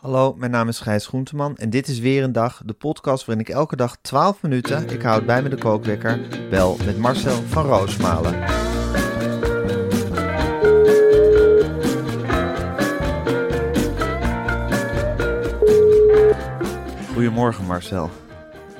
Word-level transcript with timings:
Hallo, 0.00 0.34
mijn 0.34 0.50
naam 0.50 0.68
is 0.68 0.80
Gijs 0.80 1.06
Groenteman 1.06 1.56
en 1.56 1.70
dit 1.70 1.88
is 1.88 1.98
weer 1.98 2.22
een 2.22 2.32
dag, 2.32 2.62
de 2.64 2.72
podcast 2.72 3.24
waarin 3.24 3.46
ik 3.46 3.52
elke 3.52 3.76
dag 3.76 3.96
12 4.00 4.42
minuten, 4.42 4.90
ik 4.90 5.02
houd 5.02 5.26
bij 5.26 5.42
me 5.42 5.48
de 5.48 5.56
kookwekker, 5.56 6.20
bel 6.50 6.76
met 6.84 6.98
Marcel 6.98 7.42
van 7.42 7.66
Roosmalen. 7.66 8.48
Goedemorgen 17.12 17.64
Marcel. 17.64 18.10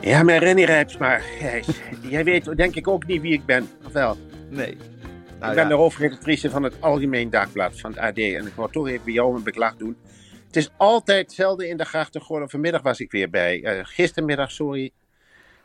Ja, 0.01 0.23
maar 0.23 0.39
Rennie 0.39 0.67
Rijpsma, 0.67 1.19
Gijs, 1.19 1.67
jij 2.03 2.25
weet 2.25 2.57
denk 2.57 2.75
ik 2.75 2.89
ook 2.89 3.07
niet 3.07 3.21
wie 3.21 3.33
ik 3.33 3.45
ben, 3.45 3.69
of 3.87 3.93
wel? 3.93 4.17
Nee. 4.49 4.71
ik 4.71 5.55
ben 5.55 5.69
de 5.69 5.75
hoofdredactrice 5.75 6.51
van 6.51 6.63
het 6.63 6.75
Algemeen 6.81 7.31
Dagblad 7.31 7.81
van 7.81 7.91
het 7.91 8.01
AD 8.01 8.19
en 8.19 8.47
ik 8.47 8.53
wou 8.55 8.73
toch 8.73 8.89
even 8.89 9.05
bij 9.05 9.15
jou 9.15 9.37
een 9.37 9.43
beklag 9.43 9.77
doen. 9.77 9.97
Het 10.51 10.59
is 10.59 10.71
altijd 10.77 11.27
hetzelfde 11.27 11.69
in 11.69 11.77
de 11.77 11.85
grachten 11.85 12.23
geworden. 12.23 12.51
Vanmiddag 12.51 12.83
was 12.83 13.01
ik 13.01 13.11
weer 13.11 13.31
bij, 13.31 13.61
uh, 13.61 13.85
gistermiddag, 13.85 14.51
sorry, 14.51 14.91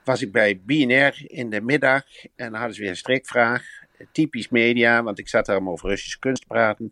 was 0.03 0.21
ik 0.21 0.31
bij 0.31 0.61
BNR 0.65 1.23
in 1.27 1.49
de 1.49 1.61
middag. 1.61 2.03
En 2.23 2.51
dan 2.51 2.53
hadden 2.53 2.75
ze 2.75 2.81
weer 2.81 2.89
een 2.89 2.95
streekvraag. 2.97 3.63
Typisch 4.11 4.49
media, 4.49 5.03
want 5.03 5.19
ik 5.19 5.27
zat 5.27 5.45
daar 5.45 5.67
over 5.67 5.89
Russische 5.89 6.19
kunst 6.19 6.41
te 6.41 6.47
praten. 6.47 6.91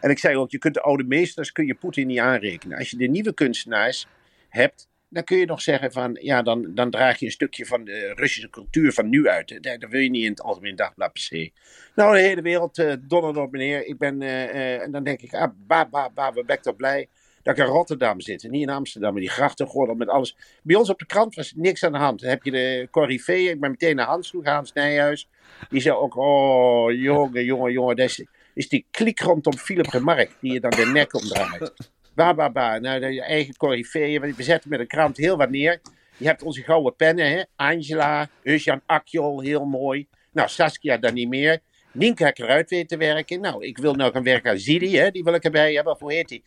En 0.00 0.10
ik 0.10 0.18
zei 0.18 0.36
ook, 0.36 0.50
je 0.50 0.58
kunt 0.58 0.74
de 0.74 0.80
oude 0.80 1.04
meesters, 1.04 1.52
kun 1.52 1.66
je 1.66 1.74
Poetin 1.74 2.06
niet 2.06 2.18
aanrekenen. 2.18 2.78
Als 2.78 2.90
je 2.90 2.96
de 2.96 3.06
nieuwe 3.06 3.34
kunstenaars 3.34 4.06
hebt, 4.48 4.88
dan 5.08 5.24
kun 5.24 5.38
je 5.38 5.46
nog 5.46 5.62
zeggen 5.62 5.92
van, 5.92 6.18
ja, 6.20 6.42
dan, 6.42 6.74
dan 6.74 6.90
draag 6.90 7.18
je 7.18 7.26
een 7.26 7.32
stukje 7.32 7.66
van 7.66 7.84
de 7.84 8.12
Russische 8.14 8.50
cultuur 8.50 8.92
van 8.92 9.08
nu 9.08 9.28
uit. 9.28 9.62
Dat, 9.62 9.90
wil 9.90 10.00
je 10.00 10.10
niet 10.10 10.24
in 10.24 10.30
het 10.30 10.42
Algemeen 10.42 10.76
Dagblad 10.76 11.12
per 11.12 11.22
se. 11.22 11.52
Nou, 11.94 12.14
de 12.14 12.20
hele 12.20 12.42
wereld 12.42 12.78
uh, 12.78 12.92
dondert 13.00 13.36
op 13.36 13.52
meneer. 13.52 13.86
Ik 13.86 13.98
ben, 13.98 14.20
uh, 14.20 14.82
en 14.82 14.90
dan 14.90 15.04
denk 15.04 15.20
ik, 15.20 15.34
ah, 15.34 15.52
ba, 15.66 15.88
ba, 15.88 16.10
ba, 16.10 16.32
we 16.32 16.58
toch 16.60 16.76
blij 16.76 17.08
dat 17.42 17.58
ik 17.58 17.64
in 17.64 17.70
Rotterdam 17.70 18.20
zit. 18.20 18.44
En 18.44 18.50
niet 18.50 18.62
in 18.62 18.68
Amsterdam, 18.68 19.12
maar 19.12 19.20
die 19.20 19.30
grachtengordel 19.30 19.94
met 19.94 20.08
alles. 20.08 20.36
Bij 20.62 20.76
ons 20.76 20.90
op 20.90 20.98
de 20.98 21.06
krant 21.06 21.34
was 21.34 21.52
niks 21.56 21.84
aan 21.84 21.92
de 21.92 21.98
hand. 21.98 22.20
Dan 22.20 22.30
heb 22.30 22.42
je 22.42 22.50
de 22.50 22.88
corifee. 22.90 23.48
Ik 23.48 23.60
ben 23.60 23.70
meteen 23.70 23.96
naar 23.96 24.06
Hans 24.06 24.30
toe 24.30 24.48
Hans 24.48 24.72
Nijhuis. 24.72 25.28
Die 25.68 25.80
zei 25.80 25.94
ook, 25.94 26.16
oh, 26.16 26.92
jongen, 26.92 27.44
jongen, 27.44 27.72
jongen. 27.72 27.96
Dat 27.96 28.08
is, 28.08 28.24
is 28.54 28.68
die 28.68 28.86
klik 28.90 29.20
rondom 29.20 29.56
Philip 29.56 29.86
Remark, 29.86 30.30
die 30.40 30.52
je 30.52 30.60
dan 30.60 30.70
de 30.70 30.86
nek 30.86 31.14
omdraait. 31.14 31.72
Ba, 32.14 32.34
ba, 32.34 32.50
ba. 32.50 32.78
Nou, 32.78 33.06
je 33.06 33.22
eigen 33.22 33.56
corifeeën. 33.56 34.20
We 34.20 34.42
zetten 34.42 34.70
met 34.70 34.80
een 34.80 34.86
krant 34.86 35.16
heel 35.16 35.36
wat 35.36 35.50
neer. 35.50 35.80
Je 36.16 36.26
hebt 36.26 36.42
onze 36.42 36.62
gouden 36.62 36.96
pennen, 36.96 37.30
hè. 37.30 37.42
Angela, 37.56 38.28
Eusjan 38.42 38.80
Akjol, 38.86 39.40
heel 39.40 39.64
mooi. 39.64 40.06
Nou, 40.32 40.48
Saskia 40.48 40.96
dan 40.96 41.14
niet 41.14 41.28
meer. 41.28 41.58
Nienke 41.92 42.24
heb 42.24 42.38
eruit 42.38 42.70
weten 42.70 42.86
te 42.86 42.96
werken. 42.96 43.40
Nou, 43.40 43.64
ik 43.64 43.78
wil 43.78 43.94
nou 43.94 44.12
gaan 44.12 44.22
werken 44.22 44.50
aan 44.50 44.58
Zidi, 44.58 44.96
hè. 44.96 45.10
Die 45.10 45.24
wil 45.24 45.34
ik 45.34 45.44
erbij 45.44 45.72
hebben. 45.72 45.96
Hoe 45.98 46.12
heet 46.12 46.28
die? 46.28 46.44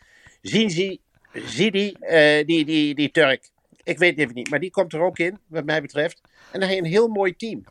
Zinzi, 0.48 1.00
Zidi, 1.34 1.96
uh, 2.02 2.46
die, 2.46 2.66
die, 2.66 2.96
die 2.96 3.12
Turk. 3.12 3.50
Ik 3.84 3.98
weet 3.98 4.10
het 4.10 4.20
even 4.20 4.36
niet, 4.36 4.50
maar 4.50 4.60
die 4.60 4.72
komt 4.72 4.94
er 4.94 5.02
ook 5.02 5.18
in, 5.18 5.40
wat 5.48 5.66
mij 5.66 5.82
betreft. 5.82 6.22
En 6.52 6.60
dan 6.60 6.70
heb 6.70 6.78
je 6.78 6.84
een 6.84 6.90
heel 6.90 7.08
mooi 7.08 7.36
team. 7.36 7.64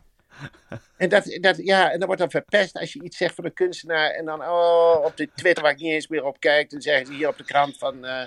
En, 0.97 1.09
dat, 1.09 1.37
dat, 1.41 1.57
ja, 1.57 1.91
en 1.91 1.97
dan 1.97 2.05
wordt 2.05 2.21
dan 2.21 2.29
verpest 2.29 2.77
als 2.79 2.93
je 2.93 3.03
iets 3.03 3.17
zegt 3.17 3.35
van 3.35 3.45
een 3.45 3.53
kunstenaar. 3.53 4.09
En 4.09 4.25
dan 4.25 4.41
oh, 4.41 5.03
op 5.03 5.17
de 5.17 5.29
Twitter 5.35 5.63
waar 5.63 5.71
ik 5.71 5.79
niet 5.79 5.91
eens 5.91 6.07
meer 6.07 6.23
op 6.23 6.39
kijk. 6.39 6.69
Dan 6.69 6.81
zeggen 6.81 7.05
ze 7.05 7.13
hier 7.13 7.27
op 7.27 7.37
de 7.37 7.43
krant 7.43 7.77
van... 7.77 8.05
Uh, 8.05 8.23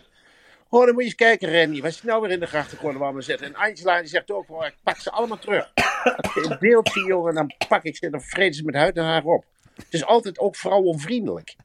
oh, 0.68 0.84
dan 0.84 0.92
moet 0.92 1.02
je 1.02 1.08
eens 1.08 1.14
kijken, 1.14 1.60
Randy. 1.60 1.80
Wat 1.80 1.90
is 1.90 2.02
nou 2.02 2.20
weer 2.20 2.30
in 2.30 2.40
de 2.40 2.46
grachtengordel 2.46 3.00
waar 3.00 3.14
we 3.14 3.22
zitten? 3.22 3.46
En 3.46 3.54
Angela 3.54 3.98
die 3.98 4.08
zegt 4.08 4.30
ook, 4.30 4.50
oh, 4.50 4.66
ik 4.66 4.74
pak 4.82 4.96
ze 4.96 5.10
allemaal 5.10 5.38
terug. 5.38 5.72
Als 6.04 6.36
ik 6.36 6.44
een 6.44 6.58
beeld 6.58 6.88
zie, 6.88 7.06
jongen, 7.06 7.34
dan 7.34 7.52
pak 7.68 7.82
ik 7.82 7.96
ze. 7.96 8.10
Dan 8.10 8.22
vreten 8.22 8.54
ze 8.54 8.64
met 8.64 8.74
huid 8.74 8.96
en 8.96 9.04
haar 9.04 9.24
op. 9.24 9.44
Het 9.74 9.86
is 9.94 10.04
altijd 10.04 10.38
ook 10.38 10.56
vrouwenvriendelijk. 10.56 11.56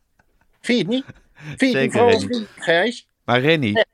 Vind 0.62 0.78
je 0.78 0.86
het 0.86 0.94
niet? 0.94 1.06
Zeker, 1.58 2.46
Gijs? 2.56 3.08
Maar 3.26 3.40
Renny, 3.42 3.86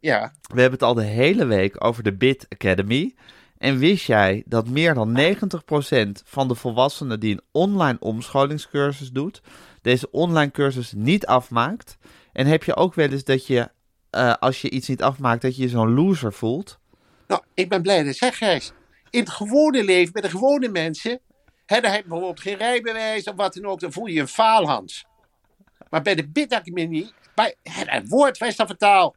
Ja. 0.00 0.32
we 0.54 0.60
hebben 0.60 0.78
het 0.78 0.88
al 0.88 0.94
de 0.94 1.02
hele 1.02 1.44
week 1.44 1.84
over 1.84 2.02
de 2.02 2.16
Bit 2.16 2.46
Academy. 2.48 3.14
En 3.58 3.78
wist 3.78 4.06
jij 4.06 4.42
dat 4.46 4.68
meer 4.68 4.94
dan 4.94 5.12
90% 5.12 6.22
van 6.24 6.48
de 6.48 6.54
volwassenen 6.54 7.20
die 7.20 7.32
een 7.32 7.42
online 7.52 7.96
omscholingscursus 8.00 9.10
doet, 9.10 9.40
deze 9.82 10.10
online 10.10 10.50
cursus 10.50 10.92
niet 10.96 11.26
afmaakt? 11.26 11.98
En 12.32 12.46
heb 12.46 12.64
je 12.64 12.76
ook 12.76 12.94
wel 12.94 13.08
eens 13.08 13.24
dat 13.24 13.46
je, 13.46 13.68
eh, 14.10 14.34
als 14.34 14.60
je 14.60 14.70
iets 14.70 14.88
niet 14.88 15.02
afmaakt, 15.02 15.42
dat 15.42 15.56
je 15.56 15.62
je 15.62 15.68
zo'n 15.68 15.94
loser 15.94 16.32
voelt? 16.32 16.78
Nou, 17.26 17.42
ik 17.54 17.68
ben 17.68 17.82
blij 17.82 17.96
dat 17.96 18.06
je 18.06 18.12
zegt, 18.12 18.36
Gijs. 18.36 18.72
In 19.10 19.20
het 19.20 19.30
gewone 19.30 19.84
leven, 19.84 20.12
bij 20.12 20.22
de 20.22 20.30
gewone 20.30 20.68
mensen, 20.68 21.20
hè, 21.66 21.80
dan 21.80 21.90
heb 21.90 22.02
je 22.02 22.08
bijvoorbeeld 22.08 22.40
geen 22.40 22.56
rijbewijs 22.56 23.24
of 23.24 23.34
wat 23.36 23.54
dan 23.54 23.64
ook, 23.66 23.80
dan 23.80 23.92
voel 23.92 24.06
je 24.06 24.14
je 24.14 24.20
een 24.20 24.28
faalhans. 24.28 25.04
Maar 25.90 26.02
bij 26.02 26.14
de 26.14 26.28
Bit 26.28 26.52
Academy, 26.52 27.10
bij 27.34 27.56
het 27.62 28.08
woord, 28.08 28.38
wij 28.38 28.52
staan 28.52 28.66
vertaal. 28.66 29.16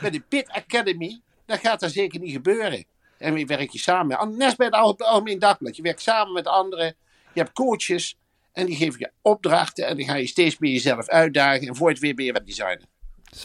Bij 0.00 0.10
de 0.10 0.22
Bit 0.28 0.48
Academy, 0.48 1.20
dat 1.46 1.58
gaat 1.58 1.80
dat 1.80 1.92
zeker 1.92 2.20
niet 2.20 2.32
gebeuren. 2.32 2.84
En 3.18 3.36
je 3.36 3.46
werk 3.46 3.70
je 3.70 3.78
samen. 3.78 4.36
Net 4.36 4.56
bij 4.56 4.66
het 4.66 5.02
Algemeen 5.02 5.38
Dagblad. 5.38 5.76
Je 5.76 5.82
werkt 5.82 6.02
samen 6.02 6.32
met 6.32 6.46
anderen. 6.46 6.94
Je 7.32 7.40
hebt 7.40 7.52
coaches. 7.52 8.16
En 8.52 8.66
die 8.66 8.76
geven 8.76 8.98
je 8.98 9.10
opdrachten. 9.22 9.86
En 9.86 9.96
dan 9.96 10.06
ga 10.06 10.14
je 10.14 10.26
steeds 10.26 10.58
meer 10.58 10.72
jezelf 10.72 11.08
uitdagen. 11.08 11.68
En 11.68 11.76
voor 11.76 11.88
het 11.88 11.98
weer 11.98 12.14
ben 12.14 12.24
je 12.24 12.32
webdesigner. 12.32 12.80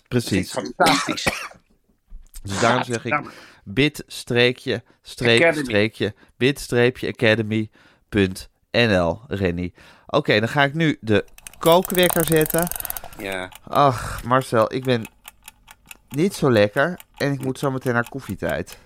Precies. 0.07 0.51
Dat 0.51 0.63
is 0.63 0.71
fantastisch. 0.75 1.27
Dus 2.43 2.59
daarom 2.59 2.83
zeg 2.83 3.05
ik 3.05 3.31
bit 3.63 4.03
streekje 4.07 4.83
Academy. 5.19 5.63
streekje 5.63 6.13
bit 6.37 6.59
streepje 6.59 7.07
academy.nl 7.07 7.69
Renny. 9.27 9.73
Oké, 10.07 10.39
dan 10.39 10.49
ga 10.49 10.63
ik 10.63 10.73
nu 10.73 10.97
de 11.01 11.25
kookwekker 11.59 12.25
zetten. 12.25 12.67
Ja. 13.17 13.51
Ach, 13.67 14.23
Marcel, 14.23 14.73
ik 14.73 14.83
ben 14.83 15.07
niet 16.09 16.33
zo 16.33 16.51
lekker 16.51 16.99
en 17.17 17.31
ik 17.31 17.43
moet 17.43 17.59
zo 17.59 17.71
meteen 17.71 17.93
naar 17.93 18.09
koffietijd. 18.09 18.77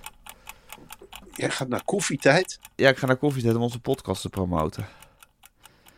Jij 1.33 1.49
gaat 1.49 1.67
naar 1.67 1.83
koffietijd. 1.83 2.59
Ja, 2.75 2.89
ik 2.89 2.97
ga 2.97 3.05
naar 3.05 3.15
koffietijd 3.15 3.55
om 3.55 3.61
onze 3.61 3.79
podcast 3.79 4.21
te 4.21 4.29
promoten. 4.29 4.87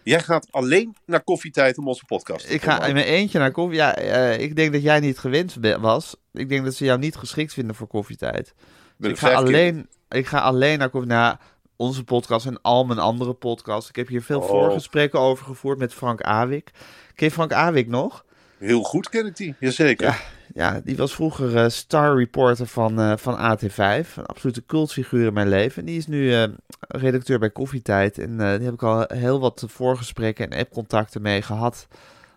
Jij 0.03 0.19
gaat 0.19 0.47
alleen 0.51 0.95
naar 1.05 1.23
koffietijd 1.23 1.77
om 1.77 1.87
onze 1.87 2.05
podcast 2.05 2.47
te 2.47 2.53
Ik 2.53 2.63
ga 2.63 2.85
in 2.85 2.93
mijn 2.93 3.05
eentje 3.05 3.39
naar 3.39 3.51
koffie. 3.51 3.77
Ja, 3.77 3.95
eh, 3.95 4.39
ik 4.39 4.55
denk 4.55 4.73
dat 4.73 4.81
jij 4.81 4.99
niet 4.99 5.19
gewend 5.19 5.57
was. 5.79 6.15
Ik 6.33 6.49
denk 6.49 6.63
dat 6.65 6.73
ze 6.73 6.85
jou 6.85 6.99
niet 6.99 7.15
geschikt 7.15 7.53
vinden 7.53 7.75
voor 7.75 7.87
koffietijd. 7.87 8.53
Dus 8.97 9.11
ik 9.11 9.17
ga, 9.17 9.33
alleen, 9.33 9.89
ik 10.09 10.25
ga 10.27 10.39
alleen 10.39 10.79
naar 10.79 10.89
koffie. 10.89 11.09
naar 11.09 11.39
onze 11.75 12.03
podcast 12.03 12.45
en 12.45 12.61
al 12.61 12.85
mijn 12.85 12.99
andere 12.99 13.33
podcasts. 13.33 13.89
Ik 13.89 13.95
heb 13.95 14.07
hier 14.07 14.21
veel 14.23 14.39
Oh. 14.39 14.47
voorgesprekken 14.47 15.19
over 15.19 15.45
gevoerd 15.45 15.77
met 15.77 15.93
Frank 15.93 16.21
Awik. 16.21 16.71
Ken 17.15 17.27
je 17.27 17.33
Frank 17.33 17.53
Awik 17.53 17.87
nog? 17.87 18.25
Heel 18.57 18.83
goed 18.83 19.09
ken 19.09 19.25
ik 19.25 19.35
die, 19.37 19.55
jazeker. 19.59 20.05
Ja, 20.05 20.15
ja 20.53 20.81
die 20.83 20.97
was 20.97 21.13
vroeger 21.15 21.57
eh, 21.57 21.69
star 21.69 22.17
reporter 22.17 22.67
van, 22.67 22.99
eh, 22.99 23.13
van 23.17 23.37
AT5. 23.37 24.17
Een 24.17 24.25
absolute 24.25 24.65
cultfiguur 24.65 25.27
in 25.27 25.33
mijn 25.33 25.47
leven. 25.49 25.79
En 25.79 25.85
die 25.85 25.97
is 25.97 26.07
nu 26.07 26.33
eh, 26.33 26.43
redacteur 26.79 27.39
bij 27.39 27.49
Koffietijd. 27.49 28.17
En 28.19 28.37
die 28.37 28.65
heb 28.65 28.73
ik 28.73 28.83
al 28.83 29.05
heel 29.07 29.39
wat 29.39 29.63
voorgesprekken 29.67 30.49
en 30.49 30.59
appcontacten 30.59 31.21
mee 31.21 31.41
gehad. 31.41 31.87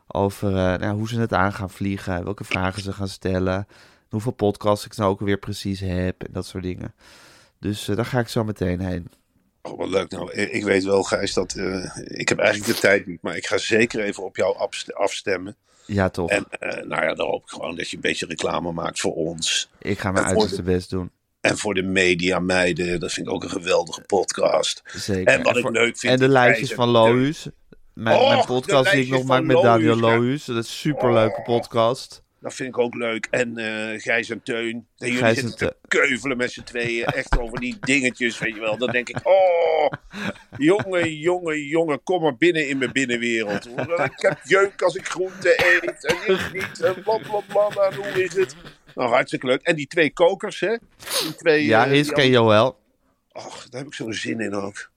Over 0.06 0.50
nou, 0.52 0.96
hoe 0.96 1.08
ze 1.08 1.20
het 1.20 1.32
aan 1.32 1.52
gaan 1.52 1.70
vliegen. 1.70 2.24
Welke 2.24 2.44
vragen 2.44 2.82
ze 2.82 2.92
gaan 2.92 3.08
stellen. 3.08 3.66
Hoeveel 4.08 4.32
podcasts 4.32 4.84
ik 4.86 4.96
nou 4.96 5.10
ook 5.10 5.20
weer 5.20 5.38
precies 5.38 5.80
heb. 5.80 6.22
En 6.22 6.32
dat 6.32 6.46
soort 6.46 6.62
dingen. 6.62 6.94
Dus 7.60 7.84
daar 7.84 8.04
ga 8.04 8.18
ik 8.18 8.28
zo 8.28 8.44
meteen 8.44 8.80
heen. 8.80 9.10
Oh, 9.70 9.78
wat 9.78 9.88
leuk. 9.88 10.10
Nou, 10.10 10.32
ik 10.32 10.64
weet 10.64 10.84
wel, 10.84 11.02
Gijs, 11.02 11.32
dat 11.34 11.54
eh, 11.54 11.96
ik 12.04 12.28
heb 12.28 12.38
eigenlijk 12.38 12.74
de 12.74 12.80
tijd 12.80 13.06
niet. 13.06 13.22
Maar 13.22 13.36
ik 13.36 13.46
ga 13.46 13.58
zeker 13.58 14.00
even 14.00 14.24
op 14.24 14.36
jou 14.36 14.56
afst- 14.56 14.94
afstemmen. 14.94 15.56
Ja, 15.86 16.08
toch. 16.08 16.30
En 16.30 16.44
eh, 16.50 16.82
nou 16.86 17.02
ja, 17.02 17.14
dan 17.14 17.26
hoop 17.26 17.42
ik 17.42 17.48
gewoon 17.48 17.76
dat 17.76 17.88
je 17.90 17.96
een 17.96 18.02
beetje 18.02 18.26
reclame 18.26 18.72
maakt 18.72 19.00
voor 19.00 19.14
ons. 19.14 19.70
ik 19.78 19.98
ga 19.98 20.10
mijn 20.12 20.24
en 20.24 20.30
uiterste 20.30 20.62
best 20.62 20.90
doen. 20.90 21.10
En 21.40 21.58
voor 21.58 21.74
de 21.74 21.82
media 21.82 22.38
meiden. 22.38 23.00
Dat 23.00 23.12
vind 23.12 23.26
ik 23.26 23.32
ook 23.32 23.42
een 23.44 23.50
geweldige 23.50 24.00
podcast. 24.00 24.82
Zeker. 24.84 25.34
En 25.34 25.42
wat 25.42 25.56
ik 25.56 25.62
voor- 25.62 25.72
leuk 25.72 25.98
vind. 25.98 26.12
En 26.12 26.18
de 26.18 26.28
lijstjes 26.28 26.72
van 26.72 26.84
en 26.84 26.90
Lohuus. 26.90 27.46
Mijn, 27.94 28.44
podcast 28.44 28.90
die 28.92 29.02
ik 29.04 29.08
nog 29.10 29.24
maak 29.24 29.42
met 29.42 29.62
Daniel. 29.62 29.96
Lohuus. 29.96 30.44
Dat 30.44 30.56
is 30.56 30.62
een 30.64 30.76
superleuke 30.76 31.38
Oh. 31.38 31.44
podcast. 31.44 32.22
Dat 32.40 32.54
vind 32.54 32.68
ik 32.68 32.78
ook 32.78 32.94
leuk. 32.94 33.26
En 33.30 33.56
eh 33.56 34.00
Gijs 34.00 34.30
en 34.30 34.42
Teun. 34.42 34.86
En 34.98 35.12
jullie 35.12 35.34
zitten 35.34 35.56
te 35.56 35.76
keuvelen 35.88 36.36
met 36.36 36.52
z'n 36.52 36.62
tweeën. 36.62 37.04
Echt 37.20 37.38
over 37.38 37.60
die 37.60 37.76
dingetjes, 37.80 38.38
weet 38.38 38.54
je 38.54 38.60
wel. 38.60 38.78
Dan 38.78 38.90
denk 38.90 39.08
ik, 39.08 39.18
oh, 39.22 39.88
jongen, 40.58 41.16
jongen, 41.16 41.62
jongen, 41.64 42.02
kom 42.02 42.22
maar 42.22 42.36
binnen 42.36 42.68
in 42.68 42.78
mijn 42.78 42.92
binnenwereld. 42.92 43.66
Ik 44.04 44.12
heb 44.20 44.40
jeuk 44.44 44.82
als 44.82 44.94
ik 44.94 45.06
groente 45.06 45.78
eet. 45.82 46.04
En 46.06 46.34
ik 46.34 46.52
niet. 46.52 46.80
En 46.80 47.02
bla, 47.02 47.68
bla. 47.68 47.88
En 47.90 47.94
hoe 47.94 48.22
is 48.24 48.34
het? 48.34 48.54
Nou, 48.94 49.10
hartstikke 49.10 49.46
leuk. 49.46 49.62
En 49.62 49.76
die 49.76 49.86
twee 49.86 50.12
kokers, 50.12 50.60
hè. 50.60 50.76
Die 51.22 51.34
twee, 51.36 51.64
Ja, 51.64 51.86
Hiske 51.88 52.20
en 52.20 52.30
Joël. 52.30 52.78
Och, 53.32 53.68
daar 53.68 53.80
heb 53.80 53.86
ik 53.86 53.94
zo'n 53.94 54.12
zin 54.12 54.40
in 54.40 54.54
ook. 54.54 54.90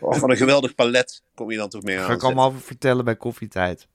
Oh, 0.00 0.18
van 0.18 0.30
een 0.30 0.36
geweldig 0.36 0.74
palet 0.74 1.22
kom 1.34 1.50
je 1.50 1.56
dan 1.56 1.68
toch 1.68 1.82
mee 1.82 1.96
Ga 1.96 2.04
aan. 2.04 2.14
ik 2.14 2.22
allemaal 2.22 2.52
vertellen 2.52 3.04
bij 3.04 3.16
koffietijd. 3.16 3.86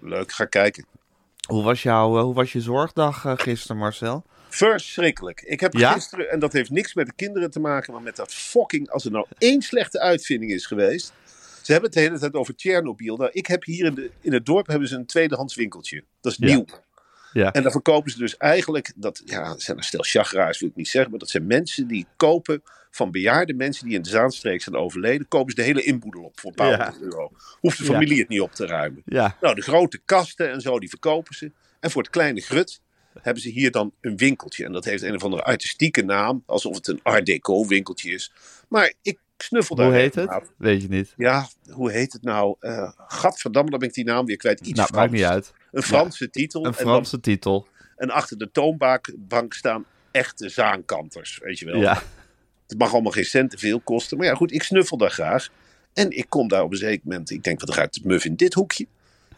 Leuk, 0.00 0.32
ga 0.32 0.44
kijken. 0.44 0.84
Hoe 1.48 1.62
was, 1.62 1.82
jouw, 1.82 2.16
eh, 2.16 2.22
hoe 2.22 2.34
was 2.34 2.52
je 2.52 2.60
zorgdag 2.60 3.24
eh, 3.24 3.32
gisteren, 3.36 3.76
Marcel? 3.76 4.24
Verschrikkelijk. 4.48 5.40
Ik 5.40 5.60
heb 5.60 5.72
Ja? 5.72 5.92
gisteren, 5.92 6.30
en 6.30 6.38
dat 6.38 6.52
heeft 6.52 6.70
niks 6.70 6.94
met 6.94 7.06
de 7.06 7.12
kinderen 7.16 7.50
te 7.50 7.60
maken, 7.60 7.92
maar 7.92 8.02
met 8.02 8.16
dat 8.16 8.34
fucking, 8.34 8.90
als 8.90 9.04
er 9.04 9.10
nou 9.10 9.26
één 9.38 9.62
slechte 9.62 10.00
uitvinding 10.00 10.52
is 10.52 10.66
geweest. 10.66 11.12
Ze 11.62 11.72
hebben 11.72 11.90
het 11.90 11.98
de 11.98 12.04
hele 12.04 12.18
tijd 12.18 12.34
over 12.34 12.56
Tsjernobyl. 12.56 13.16
Nou, 13.16 13.30
ik 13.32 13.46
heb 13.46 13.64
hier 13.64 13.84
in, 13.84 13.94
de, 13.94 14.10
in 14.20 14.32
het 14.32 14.46
dorp 14.46 14.66
hebben 14.66 14.88
ze 14.88 14.96
een 14.96 15.06
tweedehands 15.06 15.54
winkeltje. 15.54 16.04
Dat 16.20 16.32
is 16.32 16.38
nieuw. 16.38 16.64
Ja. 17.32 17.52
En 17.52 17.62
dan 17.62 17.72
verkopen 17.72 18.10
ze 18.10 18.18
dus 18.18 18.36
eigenlijk, 18.36 18.92
dat 18.96 19.22
ja, 19.24 19.58
zijn 19.58 19.76
een 19.76 19.82
stel 19.82 20.02
chagra's, 20.02 20.60
wil 20.60 20.68
ik 20.68 20.76
niet 20.76 20.88
zeggen, 20.88 21.10
maar 21.10 21.20
dat 21.20 21.30
zijn 21.30 21.46
mensen 21.46 21.86
die 21.86 22.06
kopen 22.16 22.62
van 22.90 23.10
bejaarde 23.10 23.54
mensen 23.54 23.86
die 23.86 23.94
in 23.94 24.02
de 24.02 24.08
Zaanstreek 24.08 24.62
zijn 24.62 24.76
overleden, 24.76 25.28
kopen 25.28 25.50
ze 25.50 25.56
de 25.56 25.62
hele 25.62 25.82
inboedel 25.82 26.22
op 26.22 26.40
voor 26.40 26.50
een 26.50 26.56
paar 26.56 26.70
Ja. 26.70 26.76
honderd 26.90 27.02
euro. 27.02 27.30
Hoeft 27.60 27.78
de 27.78 27.84
Ja. 27.84 27.90
familie 27.92 28.18
het 28.18 28.28
niet 28.28 28.40
op 28.40 28.52
te 28.52 28.66
ruimen. 28.66 29.02
Ja, 29.04 29.36
Nou, 29.40 29.54
de 29.54 29.62
grote 29.62 29.98
kasten 30.04 30.50
en 30.50 30.60
zo, 30.60 30.78
die 30.78 30.88
verkopen 30.88 31.34
ze. 31.34 31.52
En 31.80 31.90
voor 31.90 32.02
het 32.02 32.10
kleine 32.10 32.40
grut 32.40 32.80
hebben 33.22 33.42
ze 33.42 33.48
hier 33.48 33.70
dan 33.70 33.92
een 34.00 34.16
winkeltje. 34.16 34.64
En 34.64 34.72
dat 34.72 34.84
heeft 34.84 35.02
een 35.02 35.14
of 35.14 35.24
andere 35.24 35.42
artistieke 35.42 36.02
naam, 36.02 36.42
alsof 36.46 36.74
het 36.74 36.86
een 36.88 37.00
Art 37.02 37.26
Deco 37.26 37.66
winkeltje 37.66 38.10
is. 38.10 38.32
Maar 38.68 38.92
ik 39.02 39.18
snuffel 39.38 39.76
daar 39.76 39.86
hoe 39.86 39.94
heet 39.94 40.14
het? 40.14 40.50
Weet 40.56 40.82
je 40.82 40.88
niet. 40.88 41.14
Ja, 41.16 41.48
hoe 41.70 41.90
heet 41.90 42.12
het 42.12 42.22
nou? 42.22 42.56
Eh 42.60 42.90
Gadverdamme, 42.96 43.70
dan 43.70 43.78
ben 43.78 43.88
ik 43.88 43.94
die 43.94 44.04
naam 44.04 44.26
weer 44.26 44.36
kwijt. 44.36 44.60
Iets 44.60 44.70
Nou, 44.72 44.88
Frans. 44.88 45.00
maakt 45.00 45.12
niet 45.12 45.22
uit. 45.24 45.52
Een 45.72 45.82
Franse 45.82 46.30
titel. 46.30 46.60
Een 46.60 46.66
En, 46.66 46.72
dan, 46.76 46.86
Franse 46.86 47.20
titel. 47.20 47.68
en 47.96 48.10
achter 48.10 48.38
de 48.38 48.50
toonbank 48.50 49.12
bank 49.16 49.54
staan 49.54 49.84
echte 50.10 50.48
zaankanters, 50.48 51.38
weet 51.42 51.58
je 51.58 51.64
wel. 51.64 51.80
Ja. 51.80 52.02
Het 52.68 52.78
mag 52.78 52.92
allemaal 52.92 53.12
geen 53.12 53.24
cent 53.24 53.50
te 53.50 53.58
veel 53.58 53.80
kosten. 53.80 54.18
Maar 54.18 54.26
ja, 54.26 54.34
goed, 54.34 54.52
ik 54.52 54.62
snuffel 54.62 54.96
daar 54.96 55.10
graag. 55.10 55.48
En 55.92 56.10
ik 56.10 56.26
kom 56.28 56.48
daar 56.48 56.62
op 56.62 56.70
een 56.70 56.76
zeker 56.76 57.00
moment. 57.04 57.30
Ik 57.30 57.42
denk, 57.44 57.60
wat 57.60 57.74
ruikt 57.74 57.94
het 57.94 58.04
muf 58.04 58.24
in 58.24 58.36
dit 58.36 58.54
hoekje? 58.54 58.86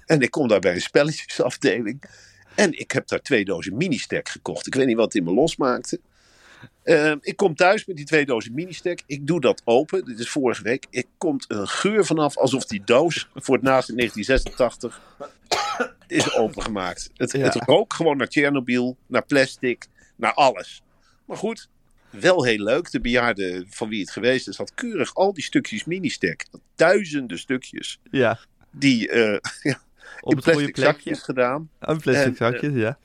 En 0.06 0.21
ik 0.21 0.31
kom 0.31 0.49
daar 0.49 0.61
bij 0.61 0.75
een 0.75 0.81
spelletjesafdeling. 0.81 2.03
En 2.55 2.79
ik 2.79 2.91
heb 2.91 3.09
daar 3.09 3.23
twee 3.23 3.44
dozen 3.44 3.77
mini-stack 3.77 4.29
gekocht. 4.29 4.67
Ik 4.67 4.75
weet 4.75 4.87
niet 4.87 4.97
wat 4.97 5.05
het 5.05 5.15
in 5.15 5.25
me 5.25 5.32
losmaakte. 5.32 6.00
Ehm, 6.82 7.19
ik 7.21 7.37
kom 7.37 7.55
thuis 7.55 7.85
met 7.87 7.97
die 7.97 8.05
twee 8.05 8.27
dozen 8.27 8.55
mini-stack. 8.55 8.99
Ik 9.06 9.27
doe 9.27 9.41
dat 9.41 9.62
open. 9.65 10.05
Dit 10.05 10.19
is 10.19 10.31
vorige 10.31 10.62
week. 10.62 10.87
Er 10.91 11.05
komt 11.19 11.44
een 11.49 11.69
geur 11.69 12.06
vanaf 12.06 12.37
alsof 12.37 12.65
die 12.65 12.82
doos 12.85 13.29
voor 13.35 13.55
het 13.55 13.65
naast 13.65 13.88
in 13.88 13.97
1986 13.97 15.00
is 16.06 16.35
opengemaakt. 16.35 17.11
Het, 17.17 17.32
Ja. 17.32 17.38
het 17.38 17.55
rook 17.55 17.93
gewoon 17.94 18.17
naar 18.17 18.29
Tsjernobyl, 18.29 18.97
naar 19.06 19.25
plastic, 19.25 19.87
naar 20.17 20.35
alles. 20.35 20.82
Maar 21.25 21.37
goed, 21.37 21.69
wel 22.11 22.45
heel 22.45 22.62
leuk. 22.62 22.91
De 22.91 23.01
bejaarde 23.01 23.65
van 23.69 23.89
wie 23.89 24.01
het 24.01 24.11
geweest 24.11 24.49
is, 24.49 24.57
had 24.57 24.75
keurig 24.75 25.15
al 25.15 25.33
die 25.33 25.45
stukjes 25.45 25.85
mini-stack. 25.85 26.45
Duizenden 26.75 27.39
stukjes. 27.39 28.01
Ja. 28.11 28.39
Die 28.71 29.09
eh, 29.09 29.75
Op 30.21 30.33
in 30.33 30.41
plastic 30.41 30.77
zakjes 30.77 31.23
gedaan. 31.23 31.71
Een 31.79 32.01
plastic 32.01 32.27
En, 32.27 32.37
zakje, 32.37 32.73
ja. 32.73 32.99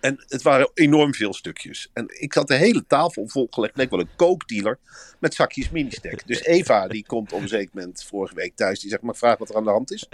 En 0.00 0.24
het 0.28 0.42
waren 0.42 0.70
enorm 0.74 1.14
veel 1.14 1.34
stukjes. 1.34 1.90
En 1.92 2.06
ik 2.20 2.32
had 2.32 2.48
de 2.48 2.54
hele 2.54 2.84
tafel 2.86 3.28
volgelegd. 3.28 3.76
Leek 3.76 3.90
wel 3.90 4.00
een 4.00 4.16
kookdealer. 4.16 4.78
Met 5.18 5.34
zakjes 5.34 5.70
mini-stack. 5.70 6.26
Dus 6.26 6.44
Eva, 6.44 6.88
die 6.88 7.06
komt 7.06 7.32
op 7.32 7.40
een 7.40 7.48
zeker 7.48 7.70
moment 7.72 8.04
vorige 8.04 8.34
week 8.34 8.56
thuis. 8.56 8.80
Die 8.80 8.90
zegt, 8.90 9.02
maar 9.02 9.16
vraag 9.16 9.38
wat 9.38 9.48
er 9.48 9.56
aan 9.56 9.64
de 9.64 9.70
hand 9.70 9.92
is. 9.92 10.08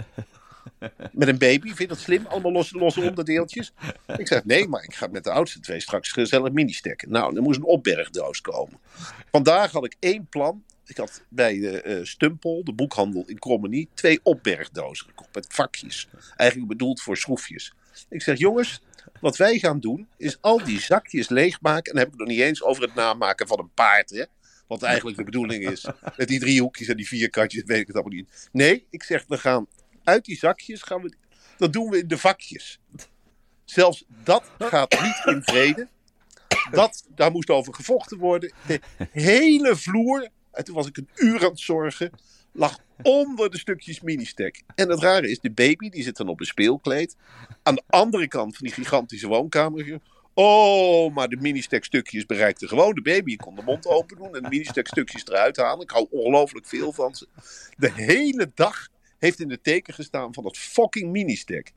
Met 1.11 1.27
een 1.27 1.37
baby, 1.37 1.67
vind 1.67 1.77
je 1.77 1.87
dat 1.87 1.99
slim? 1.99 2.25
Allemaal 2.25 2.51
losse, 2.51 2.77
losse 2.77 3.01
onderdeeltjes? 3.01 3.73
Ik 4.17 4.27
zeg, 4.27 4.45
nee, 4.45 4.67
maar 4.67 4.83
ik 4.83 4.93
ga 4.93 5.07
met 5.07 5.23
de 5.23 5.31
oudste 5.31 5.59
twee 5.59 5.79
straks 5.79 6.11
gezellig 6.11 6.51
mini-stacken. 6.51 7.11
Nou, 7.11 7.35
er 7.35 7.41
moest 7.41 7.57
een 7.57 7.65
opbergdoos 7.65 8.41
komen. 8.41 8.79
Vandaag 9.31 9.71
had 9.71 9.85
ik 9.85 9.95
één 9.99 10.27
plan. 10.27 10.63
Ik 10.85 10.97
had 10.97 11.21
bij 11.29 11.59
de 11.59 11.81
eh, 11.81 12.03
Stumpel, 12.03 12.63
de 12.63 12.73
boekhandel 12.73 13.23
in 13.27 13.39
Krommenie, 13.39 13.89
twee 13.93 14.19
opbergdozen 14.23 15.05
gekocht. 15.05 15.33
Met 15.33 15.45
vakjes. 15.49 16.07
Eigenlijk 16.35 16.69
bedoeld 16.69 17.01
voor 17.01 17.17
schroefjes. 17.17 17.73
Ik 18.09 18.21
zeg, 18.21 18.37
jongens, 18.37 18.81
wat 19.21 19.37
wij 19.37 19.59
gaan 19.59 19.79
doen, 19.79 20.07
is 20.17 20.37
al 20.41 20.63
die 20.63 20.79
zakjes 20.79 21.29
leegmaken. 21.29 21.91
En 21.91 21.91
dan 21.91 21.97
heb 21.97 22.07
ik 22.07 22.19
het 22.19 22.27
nog 22.27 22.37
niet 22.37 22.45
eens 22.45 22.63
over 22.63 22.83
het 22.83 22.95
namaken 22.95 23.47
van 23.47 23.59
een 23.59 23.73
paard, 23.73 24.09
hè. 24.09 24.23
Wat 24.67 24.83
eigenlijk 24.83 25.17
de 25.17 25.23
bedoeling 25.23 25.69
is. 25.69 25.87
Met 26.17 26.27
die 26.27 26.39
driehoekjes 26.39 26.87
en 26.87 26.97
die 26.97 27.07
vierkantjes, 27.07 27.63
weet 27.65 27.79
ik 27.79 27.87
het 27.87 27.95
allemaal 27.95 28.13
niet. 28.13 28.49
Nee, 28.51 28.85
ik 28.89 29.03
zeg, 29.03 29.25
we 29.27 29.37
gaan 29.37 29.67
uit 30.03 30.25
die 30.25 30.37
zakjes, 30.37 30.81
gaan 30.81 31.01
we, 31.01 31.13
dat 31.57 31.73
doen 31.73 31.89
we 31.89 31.97
in 31.97 32.07
de 32.07 32.17
vakjes. 32.17 32.79
Zelfs 33.65 34.05
dat 34.23 34.43
gaat 34.57 35.01
niet 35.01 35.35
in 35.35 35.43
vrede. 35.43 35.87
Dat, 36.71 37.05
daar 37.15 37.31
moest 37.31 37.49
over 37.49 37.73
gevochten 37.73 38.17
worden. 38.17 38.53
De 38.67 38.79
hele 39.11 39.75
vloer, 39.75 40.29
en 40.51 40.63
toen 40.63 40.75
was 40.75 40.87
ik 40.87 40.97
een 40.97 41.09
uur 41.15 41.43
aan 41.43 41.49
het 41.49 41.59
zorgen, 41.59 42.11
lag 42.51 42.77
onder 43.01 43.51
de 43.51 43.57
stukjes 43.57 44.01
mini-stack. 44.01 44.61
En 44.75 44.89
het 44.89 44.99
rare 44.99 45.29
is, 45.29 45.39
de 45.39 45.51
baby 45.51 45.89
die 45.89 46.03
zit 46.03 46.17
dan 46.17 46.27
op 46.27 46.39
een 46.39 46.45
speelkleed. 46.45 47.15
Aan 47.63 47.75
de 47.75 47.83
andere 47.87 48.27
kant 48.27 48.57
van 48.57 48.65
die 48.67 48.75
gigantische 48.75 49.27
woonkamer. 49.27 49.99
Oh, 50.33 51.13
maar 51.13 51.27
de 51.27 51.37
mini-stack 51.37 51.83
stukjes 51.83 52.25
bereikten 52.25 52.67
gewoon 52.67 52.95
de 52.95 53.01
baby. 53.01 53.31
Je 53.31 53.37
kon 53.37 53.55
de 53.55 53.63
mond 53.63 53.85
open 53.87 54.17
doen 54.17 54.35
en 54.35 54.43
de 54.43 54.49
mini-stack 54.49 54.87
stukjes 54.87 55.27
eruit 55.27 55.57
halen. 55.57 55.81
Ik 55.81 55.89
hou 55.89 56.07
ongelooflijk 56.09 56.67
veel 56.67 56.93
van 56.93 57.15
ze. 57.15 57.27
De 57.77 57.91
hele 57.91 58.51
dag 58.55 58.87
heeft 59.19 59.39
in 59.39 59.47
de 59.47 59.61
teken 59.61 59.93
gestaan 59.93 60.33
van 60.33 60.43
dat 60.43 60.57
fucking 60.57 61.11
mini-stack. 61.11 61.71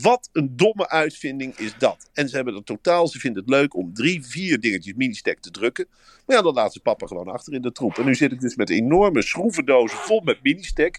Wat 0.00 0.28
een 0.32 0.56
domme 0.56 0.88
uitvinding 0.88 1.56
is 1.56 1.74
dat. 1.78 2.10
En 2.12 2.28
ze 2.28 2.36
hebben 2.36 2.54
er 2.54 2.64
totaal, 2.64 3.08
ze 3.08 3.18
vinden 3.18 3.42
het 3.42 3.50
leuk 3.50 3.76
om 3.76 3.94
drie, 3.94 4.26
vier 4.26 4.60
dingetjes 4.60 4.94
mini-stack 4.94 5.38
te 5.38 5.50
drukken. 5.50 5.86
Maar 6.26 6.36
ja, 6.36 6.42
dan 6.42 6.54
laat 6.54 6.72
ze 6.72 6.80
papa 6.80 7.06
gewoon 7.06 7.28
achter 7.28 7.52
in 7.52 7.62
de 7.62 7.72
troep. 7.72 7.98
En 7.98 8.04
nu 8.04 8.14
zit 8.14 8.32
ik 8.32 8.40
dus 8.40 8.56
met 8.56 8.70
enorme 8.70 9.22
schroevendozen 9.22 9.98
vol 9.98 10.20
met 10.20 10.42
mini-stack. 10.42 10.98